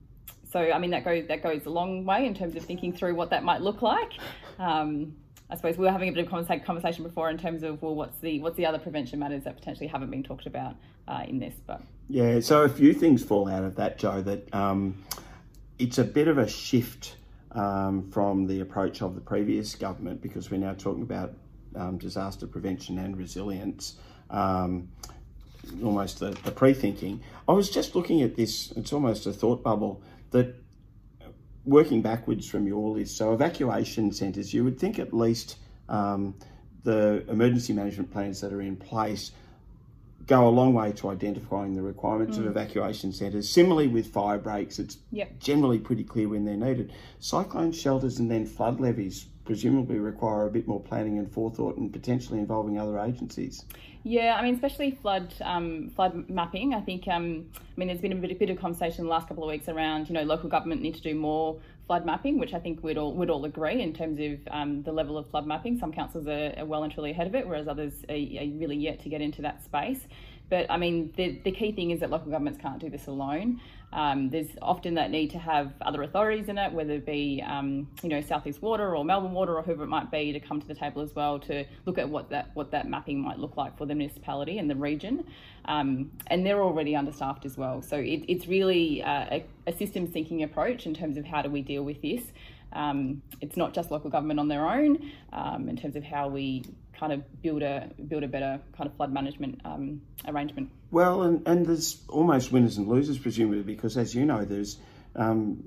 so 0.50 0.60
I 0.60 0.78
mean 0.78 0.90
that 0.92 1.04
goes 1.04 1.26
that 1.28 1.42
goes 1.42 1.66
a 1.66 1.70
long 1.70 2.04
way 2.04 2.26
in 2.26 2.34
terms 2.34 2.54
of 2.56 2.64
thinking 2.64 2.92
through 2.92 3.14
what 3.14 3.30
that 3.30 3.42
might 3.42 3.60
look 3.60 3.82
like. 3.82 4.12
I 5.54 5.56
suppose 5.56 5.78
we 5.78 5.84
were 5.84 5.92
having 5.92 6.08
a 6.08 6.12
bit 6.12 6.26
of 6.26 6.64
conversation 6.64 7.04
before 7.04 7.30
in 7.30 7.38
terms 7.38 7.62
of 7.62 7.80
well, 7.80 7.94
what's 7.94 8.18
the 8.18 8.40
what's 8.40 8.56
the 8.56 8.66
other 8.66 8.80
prevention 8.80 9.20
matters 9.20 9.44
that 9.44 9.54
potentially 9.54 9.86
haven't 9.86 10.10
been 10.10 10.24
talked 10.24 10.46
about 10.46 10.74
uh, 11.06 11.22
in 11.28 11.38
this, 11.38 11.54
but 11.64 11.80
yeah. 12.08 12.40
So 12.40 12.62
a 12.62 12.68
few 12.68 12.92
things 12.92 13.22
fall 13.22 13.48
out 13.48 13.62
of 13.62 13.76
that, 13.76 13.96
Joe. 13.96 14.20
That 14.20 14.52
um, 14.52 15.04
it's 15.78 15.98
a 15.98 16.02
bit 16.02 16.26
of 16.26 16.38
a 16.38 16.48
shift 16.48 17.14
um, 17.52 18.10
from 18.10 18.48
the 18.48 18.62
approach 18.62 19.00
of 19.00 19.14
the 19.14 19.20
previous 19.20 19.76
government 19.76 20.20
because 20.20 20.50
we're 20.50 20.58
now 20.58 20.74
talking 20.74 21.04
about 21.04 21.34
um, 21.76 21.98
disaster 21.98 22.48
prevention 22.48 22.98
and 22.98 23.16
resilience. 23.16 23.94
Um, 24.30 24.88
almost 25.84 26.18
the, 26.18 26.30
the 26.42 26.50
pre-thinking. 26.50 27.20
I 27.48 27.52
was 27.52 27.70
just 27.70 27.94
looking 27.94 28.22
at 28.22 28.34
this. 28.34 28.72
It's 28.72 28.92
almost 28.92 29.24
a 29.26 29.32
thought 29.32 29.62
bubble 29.62 30.02
that 30.32 30.56
working 31.64 32.02
backwards 32.02 32.48
from 32.48 32.66
your 32.66 32.90
list, 32.90 33.16
so 33.16 33.32
evacuation 33.32 34.12
centres, 34.12 34.52
you 34.52 34.64
would 34.64 34.78
think 34.78 34.98
at 34.98 35.12
least 35.12 35.56
um, 35.88 36.34
the 36.82 37.24
emergency 37.28 37.72
management 37.72 38.12
plans 38.12 38.40
that 38.40 38.52
are 38.52 38.62
in 38.62 38.76
place 38.76 39.32
go 40.26 40.46
a 40.46 40.50
long 40.50 40.72
way 40.72 40.92
to 40.92 41.10
identifying 41.10 41.74
the 41.74 41.82
requirements 41.82 42.36
mm. 42.36 42.40
of 42.40 42.46
evacuation 42.46 43.12
centres. 43.12 43.48
Similarly, 43.48 43.88
with 43.88 44.06
fire 44.06 44.38
breaks, 44.38 44.78
it's 44.78 44.98
yep. 45.10 45.38
generally 45.38 45.78
pretty 45.78 46.04
clear 46.04 46.28
when 46.28 46.44
they're 46.44 46.56
needed. 46.56 46.92
Cyclone 47.18 47.72
shelters 47.72 48.18
and 48.18 48.30
then 48.30 48.46
flood 48.46 48.80
levees 48.80 49.26
presumably 49.44 49.98
require 49.98 50.46
a 50.46 50.50
bit 50.50 50.66
more 50.66 50.80
planning 50.80 51.18
and 51.18 51.30
forethought 51.30 51.76
and 51.76 51.92
potentially 51.92 52.38
involving 52.38 52.78
other 52.78 52.98
agencies. 52.98 53.64
Yeah, 54.02 54.36
I 54.38 54.42
mean, 54.42 54.54
especially 54.54 54.90
flood 54.90 55.32
um, 55.40 55.90
flood 55.96 56.28
mapping. 56.28 56.74
I 56.74 56.80
think, 56.80 57.08
um, 57.08 57.46
I 57.56 57.60
mean, 57.76 57.88
there's 57.88 58.00
been 58.00 58.12
a 58.12 58.16
bit, 58.16 58.30
a 58.30 58.34
bit 58.34 58.50
of 58.50 58.58
conversation 58.58 59.00
in 59.00 59.04
the 59.06 59.10
last 59.10 59.28
couple 59.28 59.44
of 59.44 59.48
weeks 59.48 59.68
around, 59.68 60.08
you 60.08 60.14
know, 60.14 60.22
local 60.22 60.48
government 60.48 60.82
need 60.82 60.94
to 60.96 61.00
do 61.00 61.14
more 61.14 61.58
flood 61.86 62.04
mapping, 62.04 62.38
which 62.38 62.54
I 62.54 62.58
think 62.58 62.82
we'd 62.82 62.98
all 62.98 63.14
would 63.14 63.30
all 63.30 63.44
agree 63.44 63.80
in 63.80 63.92
terms 63.94 64.18
of 64.20 64.52
um, 64.52 64.82
the 64.82 64.92
level 64.92 65.16
of 65.16 65.28
flood 65.30 65.46
mapping. 65.46 65.78
Some 65.78 65.92
councils 65.92 66.26
are, 66.26 66.54
are, 66.56 66.64
well 66.64 66.82
and 66.82 66.92
truly 66.92 67.10
ahead 67.10 67.26
of 67.26 67.34
it, 67.34 67.46
whereas 67.46 67.68
others 67.68 67.92
are, 68.08 68.14
are 68.14 68.48
really 68.58 68.76
yet 68.76 69.00
to 69.00 69.08
get 69.08 69.20
into 69.20 69.42
that 69.42 69.64
space. 69.64 70.00
But 70.50 70.70
I 70.70 70.76
mean, 70.76 71.12
the, 71.16 71.40
the 71.42 71.52
key 71.52 71.72
thing 71.72 71.90
is 71.90 72.00
that 72.00 72.10
local 72.10 72.30
governments 72.30 72.58
can't 72.60 72.78
do 72.78 72.90
this 72.90 73.06
alone. 73.06 73.60
Um, 73.94 74.28
there's 74.28 74.48
often 74.60 74.94
that 74.94 75.10
need 75.10 75.30
to 75.30 75.38
have 75.38 75.72
other 75.80 76.02
authorities 76.02 76.48
in 76.48 76.58
it, 76.58 76.72
whether 76.72 76.94
it 76.94 77.06
be 77.06 77.42
um, 77.46 77.88
you 78.02 78.08
know 78.08 78.20
Southeast 78.20 78.60
Water 78.60 78.96
or 78.96 79.04
Melbourne 79.04 79.32
Water 79.32 79.56
or 79.56 79.62
whoever 79.62 79.84
it 79.84 79.88
might 79.88 80.10
be, 80.10 80.32
to 80.32 80.40
come 80.40 80.60
to 80.60 80.66
the 80.66 80.74
table 80.74 81.00
as 81.00 81.14
well 81.14 81.38
to 81.40 81.64
look 81.86 81.96
at 81.96 82.08
what 82.08 82.28
that 82.30 82.50
what 82.54 82.72
that 82.72 82.88
mapping 82.88 83.20
might 83.20 83.38
look 83.38 83.56
like 83.56 83.78
for 83.78 83.86
the 83.86 83.94
municipality 83.94 84.58
and 84.58 84.68
the 84.68 84.74
region. 84.74 85.24
Um, 85.66 86.10
and 86.26 86.44
they're 86.44 86.62
already 86.62 86.96
understaffed 86.96 87.46
as 87.46 87.56
well, 87.56 87.80
so 87.80 87.96
it, 87.96 88.24
it's 88.28 88.48
really 88.48 89.02
uh, 89.02 89.26
a, 89.30 89.46
a 89.68 89.72
systems 89.72 90.10
thinking 90.10 90.42
approach 90.42 90.86
in 90.86 90.92
terms 90.92 91.16
of 91.16 91.24
how 91.24 91.40
do 91.40 91.48
we 91.48 91.62
deal 91.62 91.84
with 91.84 92.02
this. 92.02 92.32
Um, 92.72 93.22
it's 93.40 93.56
not 93.56 93.72
just 93.72 93.92
local 93.92 94.10
government 94.10 94.40
on 94.40 94.48
their 94.48 94.68
own 94.68 95.12
um, 95.32 95.68
in 95.68 95.76
terms 95.76 95.94
of 95.94 96.02
how 96.02 96.28
we 96.28 96.64
kind 96.98 97.12
of 97.12 97.42
build 97.42 97.62
a 97.62 97.90
build 98.08 98.22
a 98.22 98.28
better 98.28 98.60
kind 98.76 98.88
of 98.88 98.96
flood 98.96 99.12
management 99.12 99.60
um, 99.64 100.00
arrangement. 100.26 100.70
Well, 100.90 101.22
and, 101.22 101.46
and 101.46 101.66
there's 101.66 102.02
almost 102.08 102.52
winners 102.52 102.78
and 102.78 102.88
losers 102.88 103.18
presumably 103.18 103.62
because 103.62 103.96
as 103.96 104.14
you 104.14 104.24
know, 104.24 104.44
there's 104.44 104.78
um, 105.16 105.62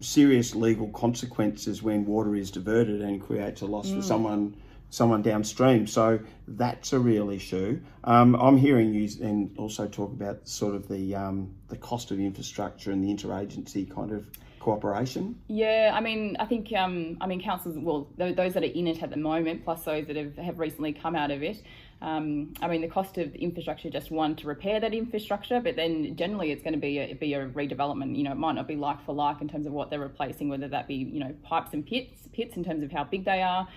serious 0.00 0.54
legal 0.54 0.88
consequences 0.88 1.82
when 1.82 2.04
water 2.06 2.34
is 2.34 2.50
diverted 2.50 3.00
and 3.00 3.22
creates 3.22 3.62
a 3.62 3.66
loss 3.66 3.88
mm. 3.88 3.96
for 3.96 4.02
someone 4.02 4.56
someone 4.90 5.22
downstream. 5.22 5.86
So 5.86 6.20
that's 6.46 6.92
a 6.92 6.98
real 6.98 7.30
issue. 7.30 7.80
Um, 8.04 8.34
I'm 8.36 8.56
hearing 8.56 8.94
you 8.94 9.08
and 9.20 9.56
also 9.58 9.88
talk 9.88 10.12
about 10.12 10.48
sort 10.48 10.74
of 10.74 10.88
the 10.88 11.14
um, 11.14 11.54
the 11.68 11.76
cost 11.76 12.10
of 12.10 12.20
infrastructure 12.20 12.90
and 12.90 13.02
the 13.02 13.12
interagency 13.12 13.92
kind 13.92 14.12
of 14.12 14.30
cooperation? 14.66 15.40
Yeah, 15.46 15.92
I 15.94 16.00
mean, 16.00 16.36
I 16.40 16.44
think, 16.44 16.72
um, 16.72 17.16
I 17.20 17.28
mean, 17.28 17.40
councils, 17.40 17.78
well, 17.78 18.08
those 18.18 18.54
that 18.54 18.64
are 18.64 18.74
in 18.80 18.88
it 18.88 19.00
at 19.00 19.10
the 19.10 19.16
moment, 19.16 19.64
plus 19.64 19.84
those 19.84 20.08
that 20.08 20.16
have, 20.16 20.36
have 20.38 20.58
recently 20.58 20.92
come 20.92 21.14
out 21.14 21.30
of 21.30 21.40
it. 21.44 21.62
Um, 22.02 22.52
I 22.60 22.66
mean, 22.66 22.80
the 22.80 22.88
cost 22.88 23.16
of 23.16 23.32
infrastructure, 23.36 23.88
just 23.90 24.10
one 24.10 24.34
to 24.36 24.48
repair 24.48 24.80
that 24.80 24.92
infrastructure, 24.92 25.60
but 25.60 25.76
then 25.76 26.16
generally 26.16 26.50
it's 26.50 26.64
going 26.64 26.74
to 26.74 26.80
be 26.80 26.98
a, 26.98 27.14
be 27.14 27.34
a 27.34 27.46
redevelopment. 27.46 28.16
You 28.16 28.24
know, 28.24 28.32
it 28.32 28.38
might 28.38 28.56
not 28.56 28.66
be 28.66 28.74
like 28.74 29.06
for 29.06 29.14
like 29.14 29.40
in 29.40 29.48
terms 29.48 29.66
of 29.68 29.72
what 29.72 29.88
they're 29.88 30.00
replacing, 30.00 30.48
whether 30.48 30.66
that 30.66 30.88
be, 30.88 30.96
you 30.96 31.20
know, 31.20 31.32
pipes 31.44 31.72
and 31.72 31.86
pits, 31.86 32.28
pits 32.32 32.56
in 32.56 32.64
terms 32.64 32.82
of 32.82 32.90
how 32.90 33.04
big 33.04 33.24
they 33.24 33.42
are 33.42 33.68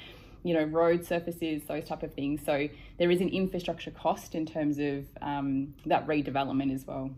you 0.43 0.53
know, 0.53 0.63
road 0.63 1.05
surfaces, 1.05 1.63
those 1.67 1.85
type 1.85 2.03
of 2.03 2.13
things. 2.13 2.41
So 2.45 2.67
there 2.97 3.11
is 3.11 3.21
an 3.21 3.29
infrastructure 3.29 3.91
cost 3.91 4.35
in 4.35 4.45
terms 4.45 4.79
of 4.79 5.05
um, 5.21 5.73
that 5.85 6.07
redevelopment 6.07 6.73
as 6.73 6.85
well. 6.85 7.11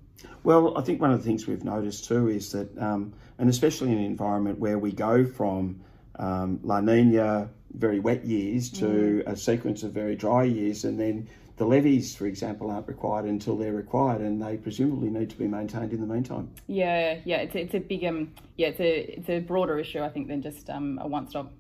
Well, 0.44 0.78
I 0.78 0.82
think 0.82 1.02
one 1.02 1.12
of 1.12 1.20
the 1.20 1.26
things 1.26 1.48
we've 1.48 1.64
noticed 1.64 2.06
too 2.06 2.28
is 2.30 2.52
that, 2.52 2.78
um, 2.78 3.14
and 3.38 3.50
especially 3.50 3.92
in 3.92 3.98
an 3.98 4.06
environment 4.06 4.60
where 4.60 4.78
we 4.78 4.92
go 4.92 5.26
from 5.26 5.82
um, 6.18 6.60
La 6.64 6.82
Nina, 6.82 7.50
very 7.74 8.00
wet 8.00 8.26
years, 8.26 8.70
to 8.70 8.86
mm. 8.86 9.28
a 9.28 9.36
sequence 9.36 9.84
of 9.84 9.94
very 9.94 10.16
dry 10.16 10.44
years, 10.44 10.84
and 10.84 11.00
then 11.00 11.28
the 11.58 11.66
levees, 11.66 12.16
for 12.16 12.26
example, 12.26 12.70
aren't 12.70 12.88
required 12.88 13.26
until 13.26 13.56
they're 13.56 13.74
required, 13.74 14.22
and 14.22 14.42
they 14.42 14.58
presumably 14.58 15.10
need 15.10 15.30
to 15.30 15.38
be 15.38 15.48
maintained 15.48 15.94
in 15.94 16.02
the 16.02 16.12
meantime. 16.12 16.50
Yeah, 16.68 17.20
yeah, 17.24 17.38
it's 17.38 17.56
a, 17.56 17.62
it's 17.62 17.74
a 17.76 17.80
big 17.80 18.04
um, 18.04 18.32
yeah, 18.58 18.68
it's 18.70 18.80
a 18.80 19.18
it's 19.18 19.30
a 19.30 19.40
broader 19.40 19.80
issue, 19.80 20.02
I 20.02 20.10
think, 20.10 20.28
than 20.28 20.42
just 20.42 20.70
um, 20.70 21.00
a 21.02 21.08
one 21.08 21.28
stop 21.28 21.52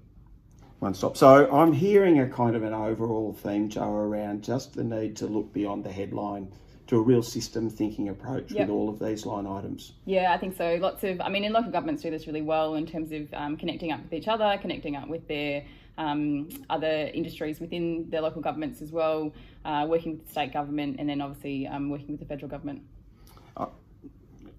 one 0.81 0.95
stop. 0.95 1.15
So 1.15 1.50
I'm 1.51 1.71
hearing 1.71 2.19
a 2.19 2.27
kind 2.27 2.55
of 2.55 2.63
an 2.63 2.73
overall 2.73 3.33
theme, 3.33 3.69
Joe, 3.69 3.93
around 3.93 4.43
just 4.43 4.73
the 4.73 4.84
need 4.84 5.15
to 5.17 5.27
look 5.27 5.53
beyond 5.53 5.84
the 5.84 5.91
headline 5.91 6.51
to 6.88 6.97
a 6.97 7.01
real 7.01 7.21
system 7.21 7.69
thinking 7.69 8.10
approach 8.10 8.51
yep. 8.51 8.62
with 8.62 8.69
all 8.71 8.89
of 8.89 8.97
these 8.97 9.27
line 9.27 9.45
items. 9.45 9.93
Yeah, 10.06 10.34
I 10.34 10.39
think 10.39 10.58
so. 10.58 10.75
Lots 10.82 11.03
of, 11.03 11.21
I 11.21 11.29
mean, 11.29 11.43
in 11.43 11.53
local 11.53 11.71
governments 11.71 12.01
do 12.01 12.10
this 12.10 12.25
really 12.25 12.41
well 12.41 12.73
in 12.73 12.88
terms 12.88 13.12
of 13.12 13.32
um, 13.34 13.58
connecting 13.58 13.91
up 13.91 14.01
with 14.01 14.12
each 14.12 14.27
other, 14.27 14.58
connecting 14.60 14.95
up 14.95 15.08
with 15.08 15.27
their 15.27 15.63
um, 15.99 16.49
other 16.71 17.12
industries 17.13 17.60
within 17.60 18.10
their 18.10 18.21
local 18.21 18.41
governments 18.41 18.82
as 18.82 18.91
well, 18.91 19.32
uh, 19.63 19.86
working 19.88 20.13
with 20.13 20.25
the 20.25 20.32
state 20.32 20.51
government, 20.51 20.95
and 20.97 21.08
then 21.08 21.21
obviously 21.21 21.67
um, 21.67 21.91
working 21.91 22.08
with 22.08 22.19
the 22.19 22.25
federal 22.25 22.49
government. 22.49 22.82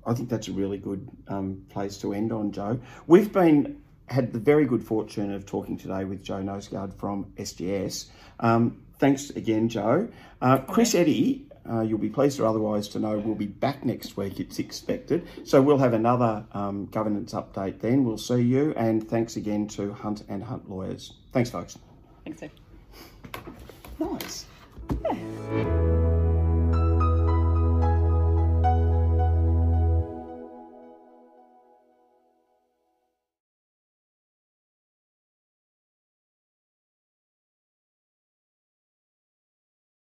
I 0.04 0.14
think 0.14 0.28
that's 0.28 0.48
a 0.48 0.52
really 0.52 0.78
good 0.78 1.08
um, 1.28 1.64
place 1.68 1.96
to 1.98 2.12
end 2.12 2.32
on, 2.32 2.50
Joe. 2.50 2.80
We've 3.06 3.32
been 3.32 3.81
had 4.12 4.32
the 4.32 4.38
very 4.38 4.66
good 4.66 4.84
fortune 4.84 5.32
of 5.32 5.46
talking 5.46 5.76
today 5.78 6.04
with 6.04 6.22
Joe 6.22 6.42
Nosegard 6.42 6.92
from 6.94 7.32
SGS. 7.36 8.06
Um, 8.38 8.82
thanks 8.98 9.30
again, 9.30 9.68
Joe. 9.68 10.08
Uh, 10.40 10.58
Chris 10.58 10.94
Eddy, 10.94 11.46
uh, 11.68 11.80
you'll 11.80 11.98
be 11.98 12.10
pleased 12.10 12.38
or 12.38 12.46
otherwise 12.46 12.88
to 12.88 12.98
know, 12.98 13.18
will 13.18 13.34
be 13.34 13.46
back 13.46 13.84
next 13.84 14.16
week, 14.16 14.38
it's 14.38 14.58
expected. 14.58 15.26
So 15.44 15.62
we'll 15.62 15.78
have 15.78 15.94
another 15.94 16.44
um, 16.52 16.86
governance 16.86 17.32
update 17.32 17.80
then. 17.80 18.04
We'll 18.04 18.18
see 18.18 18.42
you. 18.42 18.74
And 18.76 19.08
thanks 19.08 19.36
again 19.36 19.66
to 19.68 19.92
Hunt 19.92 20.24
and 20.28 20.44
Hunt 20.44 20.68
Lawyers. 20.68 21.14
Thanks, 21.32 21.50
folks. 21.50 21.78
Thanks, 22.24 22.40
sir. 22.40 22.50
Nice. 23.98 24.46
Yeah. 25.04 26.01